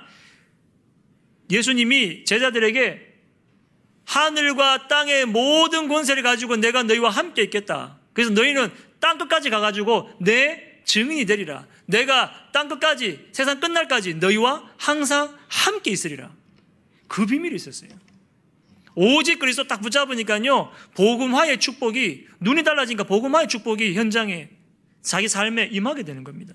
예수님이 1.50 2.24
제자들에게 2.24 3.08
하늘과 4.04 4.88
땅의 4.88 5.26
모든 5.26 5.88
권세를 5.88 6.22
가지고 6.22 6.56
내가 6.56 6.82
너희와 6.82 7.10
함께 7.10 7.42
있겠다. 7.42 7.98
그래서 8.12 8.32
너희는 8.32 8.70
땅 8.98 9.18
끝까지 9.18 9.50
가가지고 9.50 10.10
내 10.20 10.82
증인이 10.84 11.24
되리라. 11.26 11.66
내가 11.86 12.32
땅 12.52 12.68
끝까지 12.68 13.28
세상 13.32 13.60
끝날까지 13.60 14.14
너희와 14.14 14.68
항상 14.76 15.36
함께 15.48 15.90
있으리라. 15.90 16.32
그 17.06 17.26
비밀이 17.26 17.54
있었어요. 17.54 17.90
오직 18.94 19.38
그리스도 19.38 19.66
딱 19.66 19.80
붙잡으니까요. 19.80 20.72
복음화의 20.94 21.58
축복이 21.60 22.26
눈이 22.40 22.64
달라지니까 22.64 23.04
복음화의 23.04 23.48
축복이 23.48 23.94
현장에 23.94 24.48
자기 25.02 25.28
삶에 25.28 25.68
임하게 25.72 26.02
되는 26.02 26.24
겁니다. 26.24 26.54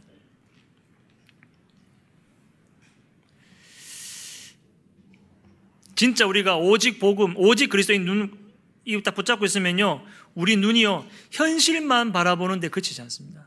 진짜 5.95 6.25
우리가 6.25 6.58
오직 6.58 6.99
복음, 6.99 7.36
오직 7.38 7.69
그리스도인 7.69 8.05
눈, 8.05 8.38
이딱 8.86 9.15
붙잡고 9.15 9.45
있으면요, 9.45 10.05
우리 10.36 10.58
눈이요, 10.58 11.08
현실만 11.31 12.12
바라보는데 12.12 12.69
그치지 12.69 13.01
않습니다. 13.03 13.45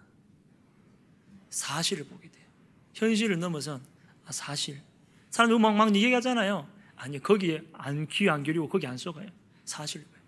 사실을 1.51 2.05
보게 2.07 2.29
돼요. 2.31 2.45
현실을 2.95 3.39
넘어선, 3.39 3.81
아, 4.25 4.33
사실. 4.33 4.81
사람들 5.31 5.59
막, 5.59 5.75
막 5.75 5.95
얘기하잖아요. 5.95 6.69
아니, 6.97 7.23
거기에 7.23 7.63
안, 7.75 8.07
귀 8.09 8.29
안 8.29 8.43
기울이고 8.43 8.69
거기 8.69 8.87
안 8.87 8.97
쏘가요. 8.97 9.29
사실을 9.65 10.05
봐요. 10.07 10.23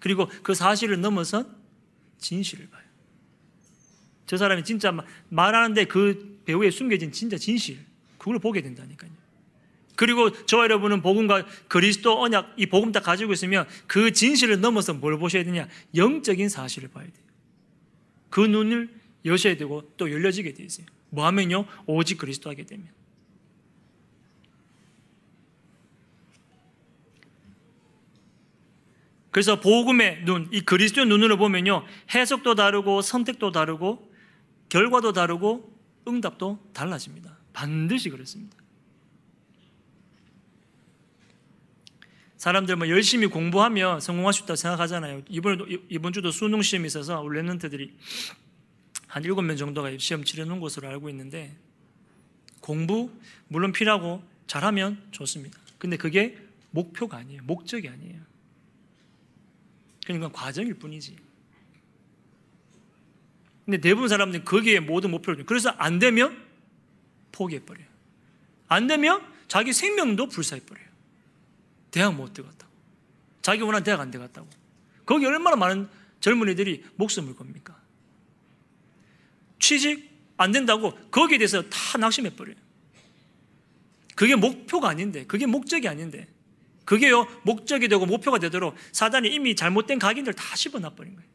그리고 0.00 0.28
그 0.42 0.54
사실을 0.54 1.00
넘어선 1.00 1.54
진실을 2.18 2.70
봐요. 2.70 2.82
저 4.26 4.36
사람이 4.36 4.64
진짜 4.64 4.92
말하는데 5.28 5.84
그 5.86 6.40
배우에 6.46 6.70
숨겨진 6.70 7.12
진짜 7.12 7.36
진실, 7.36 7.78
그걸 8.16 8.38
보게 8.38 8.62
된다니까요. 8.62 9.10
그리고 9.96 10.30
저와 10.46 10.64
여러분은 10.64 11.02
복음과 11.02 11.46
그리스도 11.68 12.20
언약 12.20 12.54
이 12.56 12.66
복음 12.66 12.92
다 12.92 13.00
가지고 13.00 13.32
있으면 13.32 13.66
그 13.86 14.12
진실을 14.12 14.60
넘어서 14.60 14.92
뭘 14.92 15.18
보셔야 15.18 15.44
되냐? 15.44 15.68
영적인 15.94 16.48
사실을 16.48 16.88
봐야 16.88 17.04
돼요. 17.04 17.24
그 18.30 18.40
눈을 18.40 18.88
여셔야 19.24 19.56
되고 19.56 19.92
또 19.96 20.10
열려지게 20.10 20.54
돼 20.54 20.64
있어요. 20.64 20.86
뭐 21.10 21.24
하면요? 21.26 21.66
오직 21.86 22.18
그리스도 22.18 22.50
하게 22.50 22.64
되면. 22.64 22.88
그래서 29.30 29.58
복음의 29.58 30.24
눈, 30.24 30.48
이 30.52 30.60
그리스도의 30.60 31.06
눈으로 31.06 31.36
보면요. 31.36 31.84
해석도 32.14 32.54
다르고 32.54 33.02
선택도 33.02 33.50
다르고 33.50 34.12
결과도 34.68 35.12
다르고 35.12 35.72
응답도 36.06 36.70
달라집니다. 36.72 37.36
반드시 37.52 38.10
그렇습니다. 38.10 38.63
사람들 42.44 42.76
뭐 42.76 42.90
열심히 42.90 43.26
공부하면 43.26 44.00
성공할 44.00 44.34
수 44.34 44.42
있다고 44.42 44.56
생각하잖아요. 44.56 45.22
이번 45.30 45.66
이번 45.88 46.12
주도 46.12 46.30
수능 46.30 46.60
시험이 46.60 46.88
있어서 46.88 47.22
우리 47.22 47.40
랩런트들이 47.40 47.90
한 49.06 49.24
일곱 49.24 49.40
명 49.40 49.56
정도가 49.56 49.96
시험 49.96 50.22
놓은 50.22 50.60
것으로 50.60 50.86
알고 50.88 51.08
있는데 51.08 51.56
공부 52.60 53.10
물론 53.48 53.72
필요하고 53.72 54.22
잘하면 54.46 55.02
좋습니다. 55.10 55.58
근데 55.78 55.96
그게 55.96 56.36
목표가 56.70 57.16
아니에요. 57.16 57.40
목적이 57.44 57.88
아니에요. 57.88 58.20
그러니까 60.04 60.28
과정일 60.30 60.74
뿐이지. 60.74 61.16
근데 63.64 63.78
대부분 63.78 64.10
사람들이 64.10 64.44
거기에 64.44 64.80
모든 64.80 65.12
목표를 65.12 65.46
그래서 65.46 65.70
안 65.70 65.98
되면 65.98 66.44
포기해 67.32 67.64
버려요. 67.64 67.86
안 68.68 68.86
되면 68.86 69.22
자기 69.48 69.72
생명도 69.72 70.28
불사해 70.28 70.60
버려요. 70.66 70.83
대학 71.94 72.12
못 72.12 72.34
들어갔다고. 72.34 72.72
자기 73.40 73.62
원하는 73.62 73.84
대학 73.84 74.00
안 74.00 74.10
들어갔다고. 74.10 74.48
거기 75.06 75.26
얼마나 75.26 75.54
많은 75.54 75.88
젊은이들이 76.18 76.84
목숨을 76.96 77.36
겁니까? 77.36 77.80
취직 79.60 80.10
안 80.36 80.50
된다고 80.50 80.92
거기에 81.12 81.38
대해서 81.38 81.62
다 81.62 81.96
낙심해 81.98 82.34
버려요. 82.34 82.56
그게 84.16 84.34
목표가 84.34 84.88
아닌데, 84.88 85.24
그게 85.26 85.46
목적이 85.46 85.86
아닌데, 85.86 86.26
그게요 86.84 87.28
목적이 87.44 87.86
되고 87.86 88.04
목표가 88.06 88.40
되도록 88.40 88.74
사단이 88.90 89.28
이미 89.28 89.54
잘못된 89.54 90.00
각인들 90.00 90.32
다 90.34 90.56
씹어놔 90.56 90.96
버린 90.96 91.14
거예요. 91.14 91.30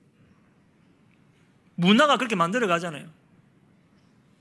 문화가 1.76 2.18
그렇게 2.18 2.36
만들어 2.36 2.68
가잖아요. 2.68 3.10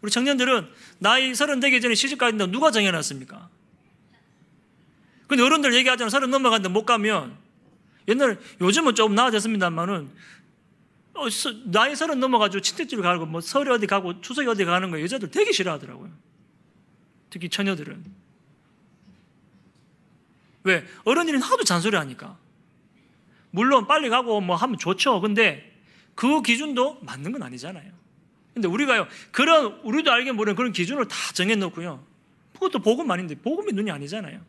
우리 0.00 0.11
청년들은 0.11 0.68
나이 0.98 1.33
서른 1.37 1.61
되기 1.61 1.81
전에 1.81 1.94
시집 1.94 2.18
가야 2.18 2.33
된다 2.33 2.46
누가 2.46 2.72
정해놨습니까? 2.72 3.50
근데 5.28 5.42
어른들 5.42 5.74
얘기하잖아. 5.74 6.08
서른 6.08 6.30
넘어갔는데 6.30 6.72
못 6.72 6.84
가면 6.84 7.36
옛날 8.08 8.40
요즘은 8.60 8.94
조금 8.94 9.14
나아졌습니다만은 9.14 10.10
어, 11.14 11.26
나이 11.66 11.94
서른 11.94 12.18
넘어가지고 12.18 12.62
친척집을 12.62 13.02
가고 13.02 13.26
뭐 13.26 13.40
설에 13.40 13.70
어디 13.70 13.86
가고 13.86 14.20
추석에 14.20 14.48
어디 14.48 14.64
가는 14.64 14.90
거 14.90 15.00
여자들 15.00 15.30
되게 15.30 15.52
싫어하더라고요. 15.52 16.10
특히 17.30 17.48
처녀들은. 17.48 18.04
왜? 20.64 20.86
어른들이 21.04 21.38
하도 21.38 21.62
잔소리 21.62 21.96
하니까. 21.96 22.38
물론 23.50 23.86
빨리 23.86 24.08
가고 24.08 24.40
뭐 24.40 24.56
하면 24.56 24.78
좋죠. 24.78 25.20
근데 25.20 25.76
그 26.14 26.42
기준도 26.42 27.00
맞는 27.02 27.32
건 27.32 27.42
아니잖아요. 27.42 27.92
근데 28.54 28.66
우리가요, 28.66 29.06
그런, 29.30 29.80
우리도 29.84 30.10
알게 30.10 30.32
모르는 30.32 30.56
그런 30.56 30.72
기준을 30.72 31.06
다 31.06 31.16
정해놓고요. 31.34 32.04
그것도 32.54 32.80
복음 32.80 33.10
아닌데, 33.10 33.36
복음이 33.36 33.72
눈이 33.72 33.90
아니잖아요. 33.90 34.40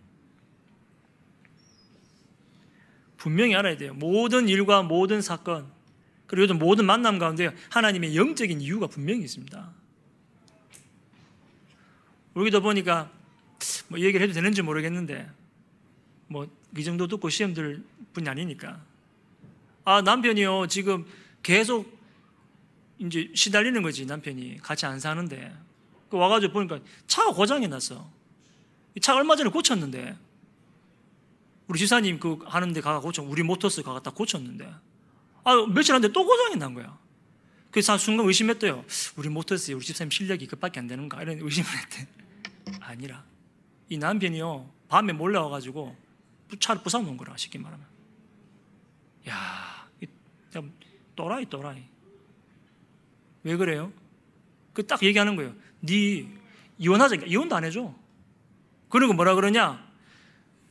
분명히 3.19 3.53
알아야 3.53 3.77
돼요. 3.77 3.93
모든 3.93 4.49
일과 4.49 4.81
모든 4.81 5.21
사건, 5.21 5.71
그리고 6.25 6.53
모든 6.55 6.85
만남 6.85 7.19
가운데 7.19 7.55
하나님의 7.69 8.15
영적인 8.15 8.61
이유가 8.61 8.87
분명히 8.87 9.21
있습니다. 9.21 9.71
우리도 12.33 12.61
보니까 12.61 13.11
뭐 13.89 13.99
얘기를 13.99 14.21
해도 14.23 14.33
되는지 14.33 14.61
모르겠는데 14.63 15.29
뭐 16.27 16.59
이 16.77 16.83
정도 16.83 17.07
듣고 17.07 17.29
시험 17.29 17.53
들 17.53 17.83
분이 18.13 18.27
아니니까. 18.29 18.79
아 19.85 20.01
남편이요. 20.01 20.67
지금 20.67 21.05
계속 21.41 21.97
이제 22.99 23.31
시달리는 23.33 23.81
거지 23.81 24.05
남편이. 24.05 24.59
같이 24.61 24.85
안 24.85 24.99
사는데. 24.99 25.55
그 26.09 26.17
와가지고 26.17 26.53
보니까 26.53 26.79
차가 27.07 27.31
고장이 27.31 27.67
났어. 27.67 28.09
이차 28.95 29.15
얼마 29.15 29.35
전에 29.35 29.49
고쳤는데 29.49 30.15
우리 31.69 31.77
지사님 31.79 32.19
그 32.19 32.39
하는데 32.45 32.81
가가 32.81 32.99
고쳐 32.99 33.21
우리 33.21 33.43
모터스 33.43 33.83
가가 33.83 34.01
딱 34.01 34.15
고쳤는데 34.15 34.73
아 35.43 35.55
며칠 35.73 35.93
안돼 35.95 36.11
또 36.11 36.25
고장이 36.25 36.55
난 36.57 36.73
거야. 36.73 36.97
그래서 37.71 37.97
순간 37.97 38.25
의심했대요. 38.25 38.83
우리 39.15 39.29
모터스 39.29 39.71
우리 39.73 39.85
집사님 39.85 40.09
실력이 40.09 40.47
그밖에 40.47 40.79
안 40.79 40.87
되는가 40.87 41.21
이런 41.21 41.39
의심을 41.39 41.69
했대. 41.69 42.07
아니라 42.81 43.23
이 43.87 43.97
남편이요 43.97 44.69
밤에 44.89 45.13
몰래 45.13 45.37
와가지고 45.37 45.95
차를 46.59 46.81
부숴 46.81 47.03
놓은 47.03 47.15
거라 47.17 47.37
쉽게 47.37 47.59
말하면. 47.59 47.85
야, 49.29 49.87
또라이 51.15 51.45
또라이. 51.45 51.83
왜 53.43 53.55
그래요? 53.55 53.93
그 54.73 54.87
딱 54.87 55.03
얘기하는 55.03 55.35
거예요. 55.35 55.53
네 55.81 56.27
이혼하자. 56.79 57.17
이혼도 57.27 57.55
안 57.55 57.63
해줘. 57.63 57.93
그리고 58.89 59.13
뭐라 59.13 59.35
그러냐? 59.35 59.87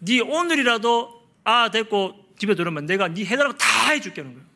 네 0.01 0.21
오늘이라도 0.21 1.29
아 1.45 1.71
됐고 1.71 2.35
집에 2.39 2.55
들어오면 2.55 2.87
내가 2.87 3.09
네 3.09 3.25
해달라고 3.25 3.57
다 3.59 3.91
해줄게는 3.91 4.35
거예요. 4.35 4.47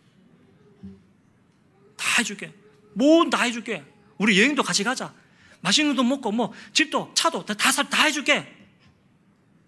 다 1.97 2.07
해줄게. 2.19 2.53
뭐다 2.95 3.43
해줄게. 3.43 3.85
우리 4.19 4.39
여행도 4.39 4.63
같이 4.63 4.85
가자. 4.85 5.15
맛있는 5.61 5.95
것도 5.95 6.05
먹고 6.05 6.33
뭐 6.33 6.53
집도 6.73 7.13
차도 7.15 7.45
다, 7.45 7.55
다, 7.55 7.73
사- 7.73 7.83
다 7.89 8.05
해줄게. 8.05 8.47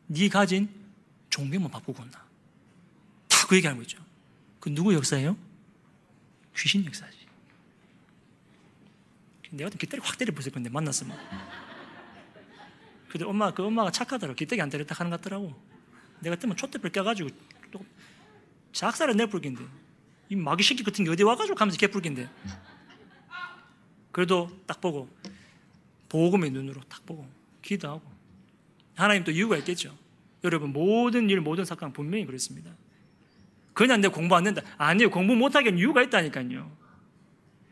네 0.06 0.28
가진 0.28 0.68
종교만 1.30 1.70
바꾸고 1.70 2.02
온다. 2.02 2.22
다 3.28 3.46
그 3.46 3.56
얘기하는 3.56 3.80
거죠. 3.82 3.98
그 4.60 4.70
누구 4.70 4.94
역사예요? 4.94 5.36
귀신 6.56 6.84
역사지. 6.86 7.16
내가 9.50 9.70
기대를 9.70 10.02
확 10.04 10.16
때려 10.18 10.32
부술 10.32 10.52
건데 10.52 10.70
만났으면. 10.70 11.16
근데 13.14 13.26
엄마 13.26 13.52
그 13.52 13.62
엄마가 13.62 13.92
착하더라고. 13.92 14.34
기대기 14.34 14.60
안 14.60 14.68
때렸다 14.68 14.92
하는 14.98 15.08
것 15.08 15.20
같더라고. 15.20 15.54
내가 16.18 16.34
때문에 16.34 16.56
촛대불 16.56 16.90
껴가지고 16.90 17.28
또 17.70 17.86
작사를 18.72 19.16
내불긴데 19.16 19.62
이 20.30 20.34
마귀 20.34 20.64
새끼 20.64 20.82
같은 20.82 21.04
게 21.04 21.12
어디 21.12 21.22
와가지고 21.22 21.54
가면서 21.54 21.78
개불긴데. 21.78 22.28
그래도 24.10 24.50
딱 24.66 24.80
보고 24.80 25.08
복음의 26.08 26.50
눈으로 26.50 26.80
딱 26.88 27.06
보고 27.06 27.24
기도하고 27.62 28.02
하나님 28.96 29.22
또 29.22 29.30
이유가 29.30 29.56
있겠죠. 29.58 29.96
여러분 30.42 30.72
모든 30.72 31.30
일 31.30 31.40
모든 31.40 31.64
사건 31.64 31.92
분명히 31.92 32.26
그렇습니다. 32.26 32.72
그냥 33.74 34.00
내 34.00 34.08
공부 34.08 34.34
안 34.34 34.42
된다. 34.42 34.60
아니요 34.76 35.08
공부 35.10 35.36
못하기엔 35.36 35.78
이유가 35.78 36.02
있다니까요. 36.02 36.68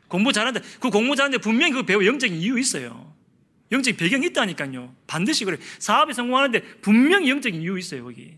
공부 0.07 0.33
잘한다. 0.33 0.61
그 0.79 0.89
공부 0.89 1.17
잘하는데 1.17 1.43
분명히 1.43 1.73
그 1.73 1.83
배우 1.85 2.07
영적인 2.07 2.37
이유 2.37 2.61
있어요. 2.61 3.12
영적인 3.73 3.97
배경이 3.97 4.27
있다니까요. 4.27 4.95
반드시 5.07 5.45
그래. 5.45 5.57
사업에 5.79 6.13
성공하는데 6.13 6.81
분명히 6.83 7.31
영적인 7.31 7.61
이유 7.61 7.79
있어요, 7.79 8.05
거기. 8.05 8.37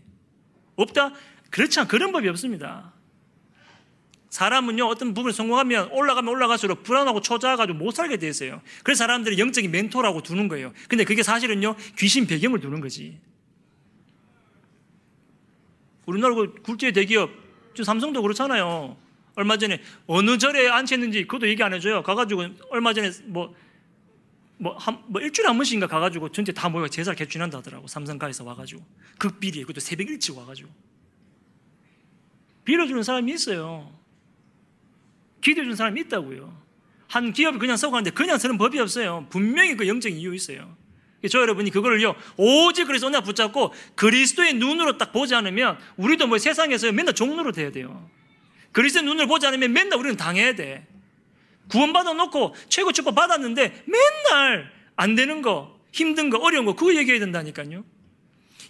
없다? 0.77 1.11
그렇지 1.51 1.79
않, 1.81 1.87
그런 1.87 2.11
법이 2.11 2.27
없습니다. 2.29 2.93
사람은요, 4.29 4.85
어떤 4.85 5.13
부분에 5.13 5.33
성공하면 5.33 5.91
올라가면 5.91 6.33
올라갈수록 6.33 6.83
불안하고 6.83 7.21
초조해가지고 7.21 7.77
못 7.77 7.91
살게 7.91 8.17
돼 8.17 8.27
있어요. 8.27 8.61
그래서 8.83 8.99
사람들이 8.99 9.37
영적인 9.37 9.69
멘토라고 9.71 10.23
두는 10.23 10.47
거예요. 10.47 10.73
근데 10.89 11.03
그게 11.03 11.21
사실은요, 11.21 11.75
귀신 11.97 12.27
배경을 12.27 12.59
두는 12.59 12.81
거지. 12.81 13.19
우리나라 16.05 16.35
그 16.35 16.53
굴지의 16.61 16.93
대기업, 16.93 17.29
지금 17.73 17.83
삼성도 17.83 18.21
그렇잖아요. 18.21 18.97
얼마 19.35 19.57
전에 19.57 19.81
어느 20.07 20.37
절에 20.37 20.69
앉혔는지 20.69 21.23
그것도 21.23 21.47
얘기 21.49 21.61
안 21.61 21.73
해줘요. 21.73 22.03
가가지고 22.03 22.45
얼마 22.69 22.93
전에 22.93 23.11
뭐, 23.25 23.53
뭐, 24.57 24.75
한, 24.77 25.03
뭐 25.07 25.21
일주일에 25.21 25.47
한 25.47 25.57
번씩인가 25.57 25.87
가가지고 25.87 26.31
전체 26.31 26.51
다 26.51 26.69
모여 26.69 26.87
제사를 26.87 27.15
개최한다 27.15 27.57
하더라고. 27.57 27.87
삼성가에서 27.87 28.43
와가지고. 28.43 28.85
극비리에, 29.17 29.63
그것도 29.63 29.79
새벽 29.81 30.09
일찍 30.09 30.37
와가지고. 30.37 30.69
빌어주는 32.63 33.03
사람이 33.03 33.33
있어요. 33.33 33.91
기도해주는 35.41 35.75
사람이 35.75 36.01
있다고요. 36.01 36.65
한 37.07 37.31
기업이 37.31 37.59
그냥 37.59 37.77
서고 37.77 37.95
하는데 37.95 38.09
그냥 38.11 38.37
서는 38.37 38.57
법이 38.57 38.79
없어요. 38.79 39.27
분명히 39.29 39.75
그 39.75 39.87
영적인 39.87 40.17
이유 40.17 40.33
있어요. 40.33 40.75
저 41.29 41.39
여러분이 41.39 41.71
그거를요, 41.71 42.15
오직 42.37 42.85
그리스도 42.85 43.09
나 43.09 43.21
붙잡고 43.21 43.73
그리스도의 43.95 44.53
눈으로 44.55 44.97
딱 44.97 45.11
보지 45.11 45.33
않으면 45.33 45.77
우리도 45.97 46.27
뭐 46.27 46.37
세상에서 46.37 46.91
맨날 46.91 47.13
종로로 47.13 47.51
돼야 47.51 47.71
돼요. 47.71 48.09
그리스도의 48.71 49.05
눈을 49.05 49.27
보지 49.27 49.47
않으면 49.47 49.71
맨날 49.71 49.99
우리는 49.99 50.17
당해야 50.17 50.55
돼. 50.55 50.87
구원받아 51.69 52.13
놓고 52.13 52.55
최고 52.69 52.91
축복 52.91 53.15
받았는데 53.15 53.83
맨날 53.85 54.71
안 54.95 55.15
되는 55.15 55.41
거, 55.41 55.79
힘든 55.91 56.29
거, 56.29 56.37
어려운 56.37 56.65
거, 56.65 56.75
그거 56.75 56.93
얘기해야 56.95 57.19
된다니까요. 57.19 57.83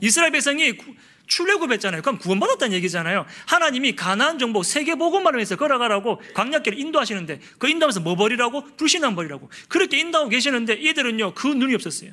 이스라엘 0.01 0.31
백성이 0.31 0.73
구- 0.77 0.93
출애굽했잖아요. 1.27 2.01
그럼 2.03 2.19
구원받았다는 2.19 2.73
얘기잖아요. 2.75 3.25
하나님이 3.47 3.95
가나안 3.95 4.37
정복 4.37 4.63
세계 4.63 4.93
복음만을 4.95 5.39
위해서 5.39 5.55
걸어가라고 5.55 6.21
광야길을 6.35 6.77
인도하시는데 6.79 7.39
그 7.57 7.67
인도하면서 7.67 8.01
뭐 8.01 8.15
버리라고? 8.15 8.63
불신앙 8.77 9.15
버리라고. 9.15 9.49
그렇게 9.67 9.97
인도하고 9.99 10.29
계시는데 10.29 10.85
얘들은요 10.85 11.33
그 11.33 11.47
눈이 11.47 11.73
없었어요. 11.75 12.11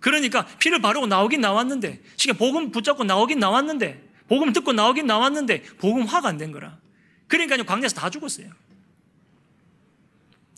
그러니까 0.00 0.46
피를 0.58 0.80
바르고 0.80 1.06
나오긴 1.08 1.40
나왔는데 1.40 2.00
지금 2.16 2.36
복음 2.36 2.70
붙잡고 2.70 3.02
나오긴 3.04 3.40
나왔는데 3.40 4.02
복음 4.28 4.52
듣고 4.52 4.72
나오긴 4.72 5.06
나왔는데 5.06 5.62
복음 5.78 6.02
화가 6.04 6.28
안 6.28 6.38
된 6.38 6.52
거라. 6.52 6.78
그러니까 7.26 7.56
광야에서 7.64 7.96
다 7.96 8.10
죽었어요. 8.10 8.48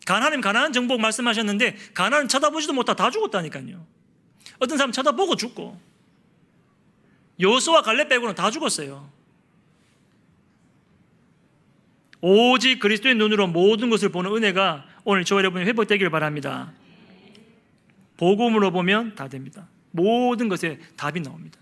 가나님 0.08 0.40
가나안 0.40 0.72
정복 0.72 1.02
말씀하셨는데 1.02 1.76
가나안 1.92 2.28
쳐다보지도 2.28 2.72
못하 2.72 2.94
다 2.94 3.10
죽었다니까요. 3.10 3.84
어떤 4.58 4.78
사람 4.78 4.90
쳐다보고 4.90 5.36
죽고 5.36 5.78
요수와 7.38 7.82
갈렙 7.82 8.08
빼고는 8.08 8.34
다 8.34 8.50
죽었어요. 8.50 9.06
오직 12.22 12.78
그리스도의 12.78 13.16
눈으로 13.16 13.48
모든 13.48 13.90
것을 13.90 14.08
보는 14.08 14.34
은혜가 14.34 14.86
오늘 15.04 15.26
저 15.26 15.36
여러분이 15.36 15.66
회복되기를 15.66 16.10
바랍니다. 16.10 16.72
복음으로 18.16 18.70
보면 18.70 19.14
다 19.14 19.28
됩니다. 19.28 19.68
모든 19.90 20.48
것에 20.48 20.78
답이 20.96 21.20
나옵니다. 21.20 21.60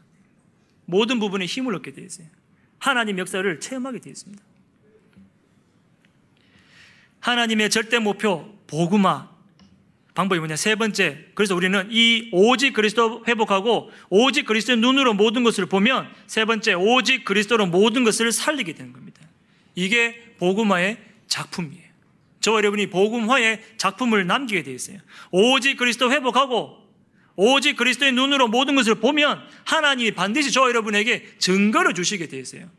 모든 0.85 1.18
부분에 1.18 1.46
힘을 1.46 1.74
얻게 1.74 1.90
되어 1.90 2.04
있어요. 2.04 2.28
하나님 2.78 3.18
역사를 3.18 3.59
체험하게 3.59 3.98
되어 3.98 4.12
있습니다. 4.12 4.40
하나님의 7.20 7.70
절대 7.70 7.98
목표 7.98 8.57
복음화 8.66 9.37
방법이 10.16 10.38
뭐냐? 10.38 10.57
세 10.57 10.74
번째. 10.76 11.26
그래서 11.35 11.55
우리는 11.55 11.88
이 11.90 12.31
오직 12.33 12.72
그리스도 12.72 13.22
회복하고 13.29 13.90
오직 14.09 14.46
그리스도의 14.46 14.79
눈으로 14.79 15.12
모든 15.12 15.44
것을 15.44 15.66
보면 15.66 16.11
세 16.26 16.46
번째 16.46 16.72
오직 16.72 17.24
그리스도로 17.26 17.66
모든 17.66 18.02
것을 18.02 18.33
살리게 18.33 18.72
되는 18.72 18.94
겁니다. 18.94 19.20
이게 19.74 20.35
복음화의 20.38 20.96
작품이에요. 21.29 21.85
저와 22.40 22.59
여러분이 22.59 22.88
복음화의 22.88 23.62
작품을 23.76 24.26
남기게 24.26 24.62
되어 24.62 24.74
있어요. 24.74 24.98
오직 25.31 25.76
그리스도 25.76 26.11
회복하고 26.11 26.79
오직 27.37 27.76
그리스도의 27.76 28.12
눈으로 28.12 28.48
모든 28.48 28.74
것을 28.74 28.94
보면 28.94 29.46
하나님이 29.64 30.12
반드시 30.12 30.50
저와 30.50 30.68
여러분에게 30.68 31.26
증거를 31.38 31.92
주시게 31.92 32.29
되어 32.29 32.40
있어요. 32.40 32.70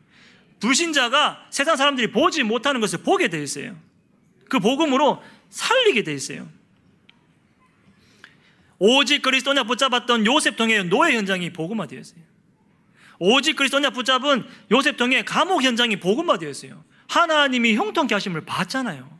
불신자가 0.58 1.46
세상 1.50 1.76
사람들이 1.76 2.10
보지 2.10 2.42
못하는 2.42 2.80
것을 2.80 2.98
보게 3.04 3.28
되어 3.28 3.42
있어요. 3.42 3.76
그 4.48 4.58
복음으로 4.58 5.22
살리게 5.50 6.02
되어 6.02 6.14
있어요. 6.14 6.48
오직 8.78 9.22
그리스도냐 9.22 9.64
붙잡았던 9.64 10.26
요셉 10.26 10.56
통의 10.56 10.84
노예 10.84 11.16
현장이 11.16 11.52
복음화되었어요. 11.52 12.20
오직 13.18 13.56
그리스도냐 13.56 13.90
붙잡은 13.90 14.46
요셉 14.70 14.96
통의 14.96 15.24
감옥 15.24 15.62
현장이 15.62 15.96
복음화되었어요. 15.96 16.84
하나님이 17.08 17.74
형통케 17.74 18.14
하심을 18.14 18.42
봤잖아요. 18.42 19.18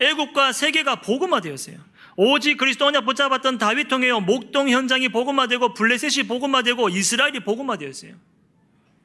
애국과 0.00 0.52
세계가 0.52 1.00
복음화되었어요. 1.02 1.76
오직 2.16 2.56
그리스도냐 2.56 3.02
붙잡았던 3.02 3.58
다윗 3.58 3.86
통의 3.86 4.10
목동 4.20 4.68
현장이 4.68 5.08
복음화되고 5.10 5.74
블레셋이 5.74 6.26
복음화되고 6.26 6.88
이스라엘이 6.88 7.40
복음화되었어요. 7.40 8.14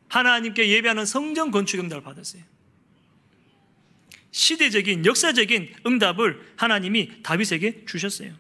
하나님께 0.10 0.70
예배하는 0.70 1.06
성전 1.06 1.52
건축 1.52 1.80
응답을 1.80 2.02
받았어요. 2.04 2.42
시대적인 4.34 5.06
역사적인 5.06 5.76
응답을 5.86 6.54
하나님이 6.58 7.22
다윗에게 7.22 7.86
주셨어요. 7.86 8.34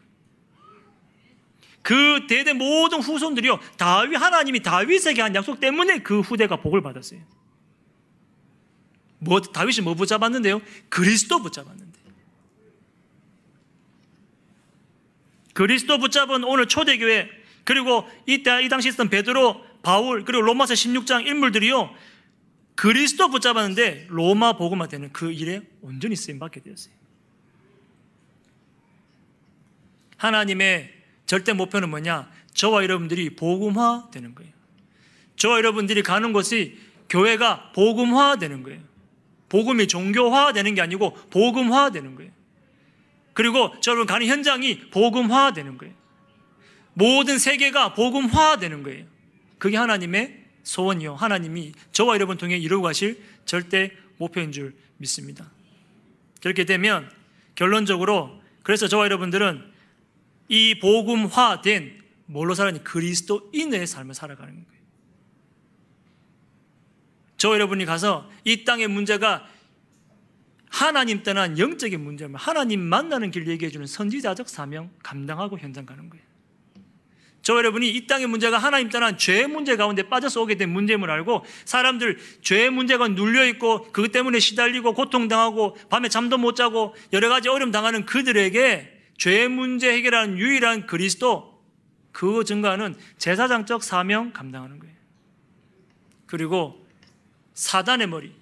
그 1.83 2.25
대대 2.27 2.53
모든 2.53 2.99
후손들이요 2.99 3.59
다윗 3.77 4.15
하나님이 4.15 4.63
다윗에게 4.63 5.21
한 5.21 5.35
약속 5.35 5.59
때문에 5.59 5.99
그 5.99 6.21
후대가 6.21 6.57
복을 6.57 6.81
받았어요. 6.81 7.21
뭐 9.19 9.39
다윗이 9.39 9.81
뭐 9.83 9.93
붙잡았는데요? 9.93 10.61
그리스도 10.89 11.41
붙잡았는데. 11.41 11.93
그리스도 15.53 15.99
붙잡은 15.99 16.43
오늘 16.43 16.67
초대교회 16.67 17.29
그리고 17.63 18.09
이때 18.25 18.63
이 18.63 18.67
당시 18.67 18.89
있었던 18.89 19.09
베드로, 19.09 19.63
바울 19.83 20.25
그리고 20.25 20.41
로마서 20.41 20.73
16장 20.73 21.27
인물들이요 21.27 21.93
그리스도 22.75 23.29
붙잡았는데 23.29 24.07
로마 24.09 24.53
복음화 24.53 24.87
되는 24.87 25.11
그 25.13 25.31
일에 25.31 25.61
온전히 25.81 26.15
쓰임 26.15 26.39
받게 26.39 26.61
되었어요. 26.61 26.93
하나님의 30.17 30.93
절대 31.25 31.53
목표는 31.53 31.89
뭐냐? 31.89 32.31
저와 32.53 32.83
여러분들이 32.83 33.35
복음화 33.35 34.09
되는 34.11 34.33
거예요. 34.35 34.51
저와 35.35 35.57
여러분들이 35.57 36.01
가는 36.03 36.33
곳이 36.33 36.77
교회가 37.09 37.71
복음화 37.73 38.37
되는 38.37 38.63
거예요. 38.63 38.81
복음이 39.49 39.87
종교화 39.87 40.53
되는 40.53 40.73
게 40.73 40.81
아니고 40.81 41.13
복음화 41.29 41.91
되는 41.91 42.15
거예요. 42.15 42.31
그리고 43.33 43.73
저를 43.81 44.05
가는 44.05 44.25
현장이 44.25 44.89
복음화 44.89 45.53
되는 45.53 45.77
거예요. 45.77 45.93
모든 46.93 47.37
세계가 47.37 47.93
복음화 47.93 48.57
되는 48.57 48.83
거예요. 48.83 49.05
그게 49.57 49.77
하나님의 49.77 50.42
소원이요. 50.63 51.15
하나님이 51.15 51.73
저와 51.91 52.15
여러분 52.15 52.37
통해 52.37 52.57
이루고 52.57 52.83
가실 52.83 53.21
절대 53.45 53.91
목표인 54.17 54.51
줄 54.51 54.75
믿습니다. 54.97 55.51
그렇게 56.41 56.65
되면 56.65 57.09
결론적으로 57.55 58.41
그래서 58.63 58.87
저와 58.87 59.05
여러분들은 59.05 59.71
이 60.49 60.79
복음화된 60.79 62.01
뭘로 62.25 62.53
살아니 62.53 62.83
그리스도인의 62.83 63.85
삶을 63.87 64.13
살아가는 64.13 64.53
거예요. 64.53 64.83
저 67.37 67.53
여러분이 67.53 67.85
가서 67.85 68.29
이 68.45 68.63
땅의 68.63 68.87
문제가 68.87 69.47
하나님 70.69 71.23
떠난 71.23 71.59
영적인 71.59 72.01
문제면 72.01 72.35
하나님 72.39 72.81
만나는 72.81 73.31
길 73.31 73.47
얘기해 73.47 73.69
주는 73.69 73.85
선지자적 73.85 74.49
사명 74.49 74.89
감당하고 75.03 75.59
현장 75.59 75.85
가는 75.85 76.09
거예요. 76.09 76.25
저 77.43 77.57
여러분이 77.57 77.89
이 77.89 78.07
땅의 78.07 78.27
문제가 78.27 78.57
하나님 78.57 78.89
떠난 78.89 79.17
죄 79.17 79.45
문제 79.47 79.75
가운데 79.75 80.03
빠져서 80.03 80.41
오게 80.41 80.55
된 80.55 80.69
문제임을 80.69 81.11
알고 81.11 81.45
사람들 81.65 82.17
죄 82.41 82.69
문제가 82.69 83.09
눌려 83.09 83.45
있고 83.47 83.83
그것 83.91 84.13
때문에 84.13 84.39
시달리고 84.39 84.93
고통당하고 84.93 85.75
밤에 85.89 86.07
잠도 86.07 86.37
못 86.37 86.55
자고 86.55 86.95
여러 87.11 87.27
가지 87.27 87.49
어려움 87.49 87.71
당하는 87.71 88.05
그들에게 88.05 89.01
죄 89.17 89.47
문제 89.49 89.91
해결하는 89.91 90.37
유일한 90.37 90.87
그리스도 90.87 91.61
그 92.13 92.45
증거하는 92.45 92.95
제사장적 93.17 93.83
사명 93.83 94.31
감당하는 94.31 94.79
거예요. 94.79 94.95
그리고 96.25 96.87
사단의 97.55 98.07
머리, 98.07 98.33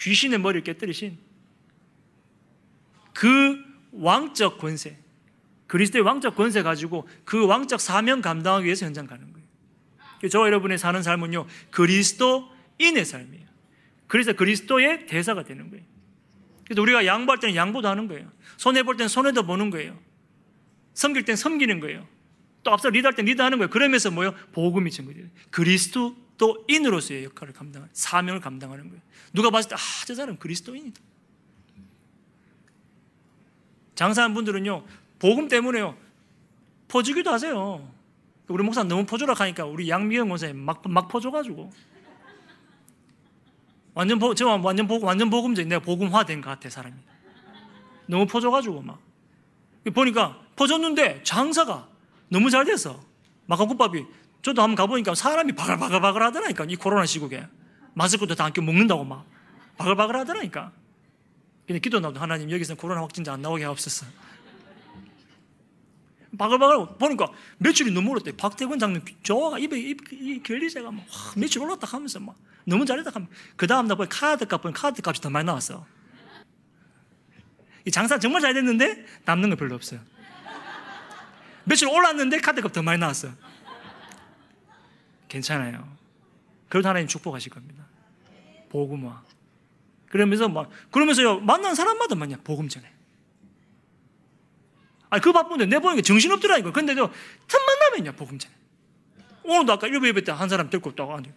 귀신의 0.00 0.40
머리를 0.40 0.64
깨뜨리신 0.64 1.18
그 3.12 3.62
왕적 3.92 4.58
권세, 4.58 4.96
그리스도의 5.66 6.04
왕적 6.04 6.36
권세 6.36 6.62
가지고 6.62 7.08
그 7.24 7.46
왕적 7.46 7.80
사명 7.80 8.20
감당하기 8.20 8.64
위해서 8.64 8.86
현장 8.86 9.06
가는 9.06 9.32
거예요. 9.32 9.46
저와 10.30 10.46
여러분의 10.46 10.78
사는 10.78 11.02
삶은요, 11.02 11.46
그리스도인의 11.70 13.04
삶이에요. 13.04 13.46
그래서 14.06 14.32
그리스도의 14.32 15.06
대사가 15.06 15.42
되는 15.42 15.70
거예요. 15.70 15.84
그래서 16.64 16.82
우리가 16.82 17.06
양보할 17.06 17.38
때는 17.38 17.54
양보도 17.54 17.88
하는 17.88 18.08
거예요. 18.08 18.30
손해볼 18.56 18.96
때는 18.96 19.08
손해도 19.08 19.44
보는 19.44 19.70
거예요. 19.70 19.98
섬길 20.94 21.24
때는 21.24 21.36
섬기는 21.36 21.80
거예요. 21.80 22.06
또 22.62 22.72
앞서 22.72 22.88
리드할 22.88 23.14
때 23.14 23.22
리드하는 23.22 23.58
거예요. 23.58 23.70
그러면서 23.70 24.10
뭐요? 24.10 24.34
복음이 24.52 24.90
증거돼요. 24.90 25.26
그리스도인으로서의 25.50 27.24
역할을 27.24 27.52
감당하는, 27.52 27.92
사명을 27.94 28.40
감당하는 28.40 28.88
거예요. 28.88 29.02
누가 29.32 29.50
봤을 29.50 29.68
때, 29.68 29.76
아, 29.76 30.04
저 30.06 30.14
사람 30.14 30.36
그리스도인이다. 30.36 31.00
장사한 33.94 34.34
분들은요, 34.34 34.84
복음 35.18 35.48
때문에요, 35.48 35.96
퍼주기도 36.88 37.30
하세요. 37.30 37.88
우리 38.48 38.62
목사 38.62 38.84
너무 38.84 39.04
퍼주라 39.06 39.34
하니까 39.34 39.64
우리 39.64 39.88
양미영 39.88 40.30
원사님 40.30 40.56
막, 40.56 40.82
막 40.86 41.08
퍼줘가지고. 41.08 41.70
완전 43.94 44.18
보, 44.18 44.34
저 44.34 44.46
완전 44.46 44.86
복, 44.86 45.02
완전 45.04 45.30
복음적 45.30 45.66
내가 45.66 45.82
복음화된 45.82 46.42
것 46.42 46.50
같아, 46.50 46.68
사람이. 46.68 46.94
너무 48.06 48.26
퍼줘가지고 48.26 48.82
막. 48.82 49.00
보니까 49.92 50.40
퍼줬는데 50.56 51.22
장사가 51.22 51.88
너무 52.28 52.50
잘 52.50 52.64
돼서 52.64 53.00
마카국밥이 53.46 54.04
저도 54.42 54.62
한번 54.62 54.76
가보니까 54.76 55.14
사람이 55.14 55.52
바글바글바글 55.52 56.22
하더라니까 56.22 56.66
이 56.68 56.76
코로나 56.76 57.06
시국에 57.06 57.46
마스크도 57.94 58.34
다안 58.34 58.52
끼고 58.52 58.66
먹는다고 58.66 59.04
막 59.04 59.24
바글바글 59.76 60.16
하더라니까 60.16 60.72
근데 61.66 61.78
기도 61.80 62.00
나도 62.00 62.20
하나님 62.20 62.50
여기서 62.50 62.74
코로나 62.74 63.02
확진자 63.02 63.32
안 63.32 63.42
나오게 63.42 63.64
하옵소서 63.64 64.06
바글바글 66.36 66.98
보니까 66.98 67.28
매출이 67.58 67.90
너무 67.92 68.10
올랐대 68.10 68.36
박태근 68.36 68.78
장님 68.78 69.02
저가 69.22 69.58
입에 69.58 69.78
입, 69.78 70.12
이 70.12 70.42
결리제가 70.42 70.90
막 70.90 71.00
와, 71.00 71.32
매출 71.36 71.62
올랐다 71.62 71.86
하면서 71.86 72.20
막 72.20 72.36
너무 72.64 72.84
잘했다 72.84 73.10
하면 73.14 73.28
그 73.56 73.66
다음 73.66 73.86
날 73.86 73.96
보니 73.96 74.08
카드 74.08 74.46
값 74.46 74.62
보니 74.62 74.74
카드 74.74 75.00
값이 75.04 75.20
더 75.20 75.30
많이 75.30 75.46
나왔어 75.46 75.86
이 77.84 77.90
장사 77.90 78.18
정말 78.18 78.42
잘 78.42 78.54
됐는데 78.54 79.06
남는 79.24 79.50
거 79.50 79.56
별로 79.56 79.74
없어요 79.74 80.00
며칠 81.64 81.88
올랐는데 81.88 82.38
카드 82.38 82.60
값 82.60 82.72
더 82.72 82.82
많이 82.82 82.98
나왔어요. 82.98 83.32
괜찮아요. 85.28 85.96
그래도 86.68 86.88
하나님 86.88 87.08
축복하실 87.08 87.52
겁니다. 87.52 87.84
복음화. 88.70 89.22
그러면서 90.08 90.48
막 90.48 90.70
그러면서요 90.90 91.40
만난 91.40 91.74
사람마다 91.74 92.14
만냐 92.14 92.36
복음 92.44 92.68
전해. 92.68 92.88
아니 95.10 95.22
그 95.22 95.32
바쁜데 95.32 95.66
내 95.66 95.78
보니까 95.78 96.02
정신 96.02 96.32
없더라니까. 96.32 96.72
근데도 96.72 97.10
틈만 97.46 97.78
나면요 97.78 98.12
복음 98.12 98.38
전해. 98.38 98.54
오늘도 99.44 99.72
아까 99.72 99.86
1부 99.86 100.08
예배 100.08 100.24
때 100.24 100.32
한 100.32 100.48
사람 100.48 100.68
데리고 100.70 100.94
또 100.94 101.12
앉아. 101.14 101.30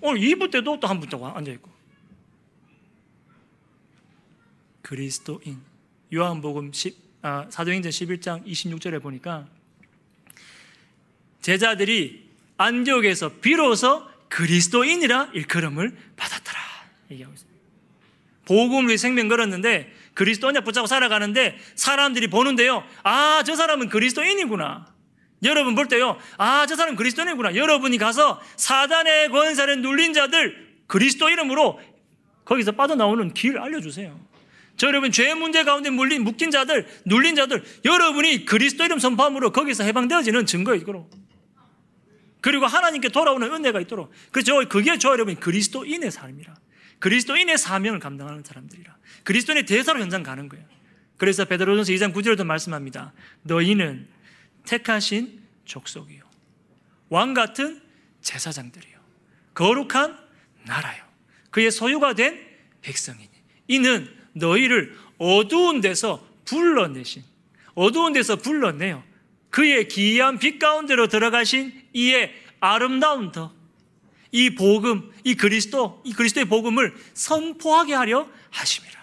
오늘 0.00 0.20
2부 0.20 0.50
때도 0.50 0.78
또 0.80 0.86
한분또 0.86 1.26
앉아 1.26 1.50
있고. 1.52 1.70
그리스도인. 4.82 5.60
요한복음 6.14 6.72
10, 6.72 6.96
아, 7.22 7.46
사도행전 7.50 7.90
11장 7.92 8.46
26절에 8.46 9.02
보니까 9.02 9.46
제자들이 11.42 12.28
안디옥에서 12.56 13.34
비로소 13.40 14.06
그리스도인이라 14.28 15.30
일컬음을 15.34 15.96
받았더라. 16.16 16.58
얘기하고 17.10 17.34
있습니다. 17.34 17.60
복음을 18.46 18.96
생명 18.98 19.28
걸었는데 19.28 19.92
그리스도냐 20.18 20.62
붙잡고 20.62 20.88
살아가는데 20.88 21.56
사람들이 21.76 22.26
보는데요. 22.26 22.82
아, 23.04 23.44
저 23.46 23.54
사람은 23.54 23.88
그리스도인이구나. 23.88 24.86
여러분 25.44 25.76
볼 25.76 25.86
때요. 25.86 26.18
아, 26.38 26.66
저 26.66 26.74
사람은 26.74 26.96
그리스도인이구나. 26.96 27.54
여러분이 27.54 27.98
가서 27.98 28.40
사단의 28.56 29.28
권세를 29.28 29.80
눌린 29.80 30.12
자들 30.14 30.80
그리스도 30.88 31.30
이름으로 31.30 31.80
거기서 32.44 32.72
빠져나오는 32.72 33.32
길을 33.32 33.60
알려주세요. 33.60 34.18
저 34.76 34.88
여러분 34.88 35.12
죄 35.12 35.34
문제 35.34 35.62
가운데 35.62 35.88
물린 35.90 36.24
묶인 36.24 36.50
자들, 36.50 36.88
눌린 37.04 37.36
자들, 37.36 37.62
여러분이 37.84 38.44
그리스도 38.44 38.84
이름 38.84 38.98
선포함으로 38.98 39.52
거기서 39.52 39.84
해방되어지는 39.84 40.46
증거예요, 40.46 40.80
이거로. 40.80 41.08
그리고 42.40 42.66
하나님께 42.66 43.10
돌아오는 43.10 43.52
은혜가 43.52 43.80
있도록. 43.82 44.10
그죠? 44.32 44.68
그게 44.68 44.98
저 44.98 45.10
여러분 45.10 45.36
그리스도인의 45.36 46.10
삶이라. 46.10 46.54
그리스도인의 46.98 47.58
사명을 47.58 48.00
감당하는 48.00 48.42
사람들이라. 48.44 48.96
그리스도인의 49.24 49.66
대사로 49.66 50.00
현장 50.00 50.22
가는 50.22 50.48
거예요. 50.48 50.64
그래서 51.16 51.44
베드로전서 51.44 51.92
2장 51.92 52.14
9절에도 52.14 52.44
말씀합니다. 52.44 53.12
너희는 53.42 54.08
택하신 54.64 55.40
족속이요. 55.64 56.22
왕 57.08 57.34
같은 57.34 57.80
제사장들이요. 58.22 58.98
거룩한 59.54 60.18
나라요. 60.64 61.04
그의 61.50 61.70
소유가 61.70 62.14
된 62.14 62.46
백성이니. 62.82 63.30
이는 63.68 64.08
너희를 64.32 64.96
어두운 65.18 65.80
데서 65.80 66.26
불러내신 66.44 67.22
어두운 67.74 68.12
데서 68.12 68.36
불러내요. 68.36 69.02
그의 69.50 69.88
기이한 69.88 70.38
빛 70.38 70.58
가운데로 70.58 71.08
들어가신 71.08 71.88
이의 71.92 72.34
아름다운 72.60 73.32
더, 73.32 73.54
이 74.32 74.50
복음, 74.50 75.10
이 75.24 75.34
그리스도, 75.34 76.02
이 76.04 76.12
그리스도의 76.12 76.46
복음을 76.46 76.94
선포하게 77.14 77.94
하려 77.94 78.28
하심이라. 78.50 78.98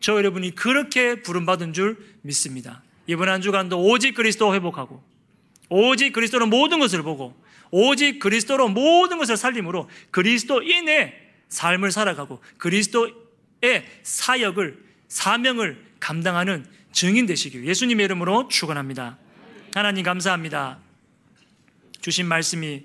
저 0.00 0.14
여러분이 0.16 0.54
그렇게 0.54 1.22
부름받은 1.22 1.72
줄 1.72 1.98
믿습니다. 2.22 2.82
이번 3.06 3.28
한 3.28 3.40
주간도 3.40 3.82
오직 3.82 4.14
그리스도 4.14 4.54
회복하고, 4.54 5.02
오직 5.68 6.12
그리스도로 6.12 6.46
모든 6.46 6.78
것을 6.78 7.02
보고, 7.02 7.36
오직 7.70 8.18
그리스도로 8.18 8.68
모든 8.68 9.18
것을 9.18 9.36
살림으로 9.36 9.88
그리스도인의 10.10 11.14
삶을 11.48 11.92
살아가고, 11.92 12.40
그리스도의 12.58 13.14
사역을, 14.02 14.84
사명을 15.08 15.84
감당하는 16.00 16.66
증인 16.92 17.26
되시길 17.26 17.66
예수님의 17.66 18.04
이름으로 18.04 18.48
축원합니다. 18.48 19.18
하나님 19.74 20.02
감사합니다. 20.02 20.78
주신 22.00 22.26
말씀이 22.26 22.84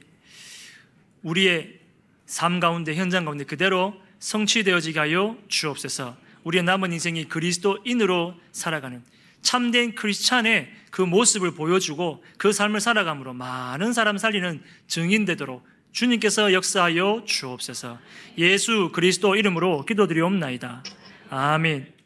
우리의 1.24 1.80
삶 2.26 2.60
가운데 2.60 2.96
현장 2.96 3.26
가운데 3.26 3.44
그대로 3.44 3.94
성취되어지게 4.20 5.00
하여 5.00 5.38
주옵소서. 5.48 6.16
우리의 6.44 6.64
남은 6.64 6.92
인생이 6.94 7.26
그리스도인으로 7.26 8.36
살아가는 8.52 9.04
참된 9.42 9.96
크리스찬의 9.96 10.72
그 10.92 11.02
모습을 11.02 11.54
보여주고 11.54 12.24
그 12.38 12.52
삶을 12.52 12.80
살아감으로 12.80 13.34
많은 13.34 13.94
사람 13.94 14.18
살리는 14.18 14.62
증인 14.88 15.26
되도록 15.26 15.66
주님께서 15.92 16.54
역사하여 16.54 17.24
주옵소서. 17.26 18.00
예수 18.38 18.92
그리스도 18.94 19.36
이름으로 19.36 19.86
기도드리옵나이다. 19.86 20.84
아멘. 21.30 22.01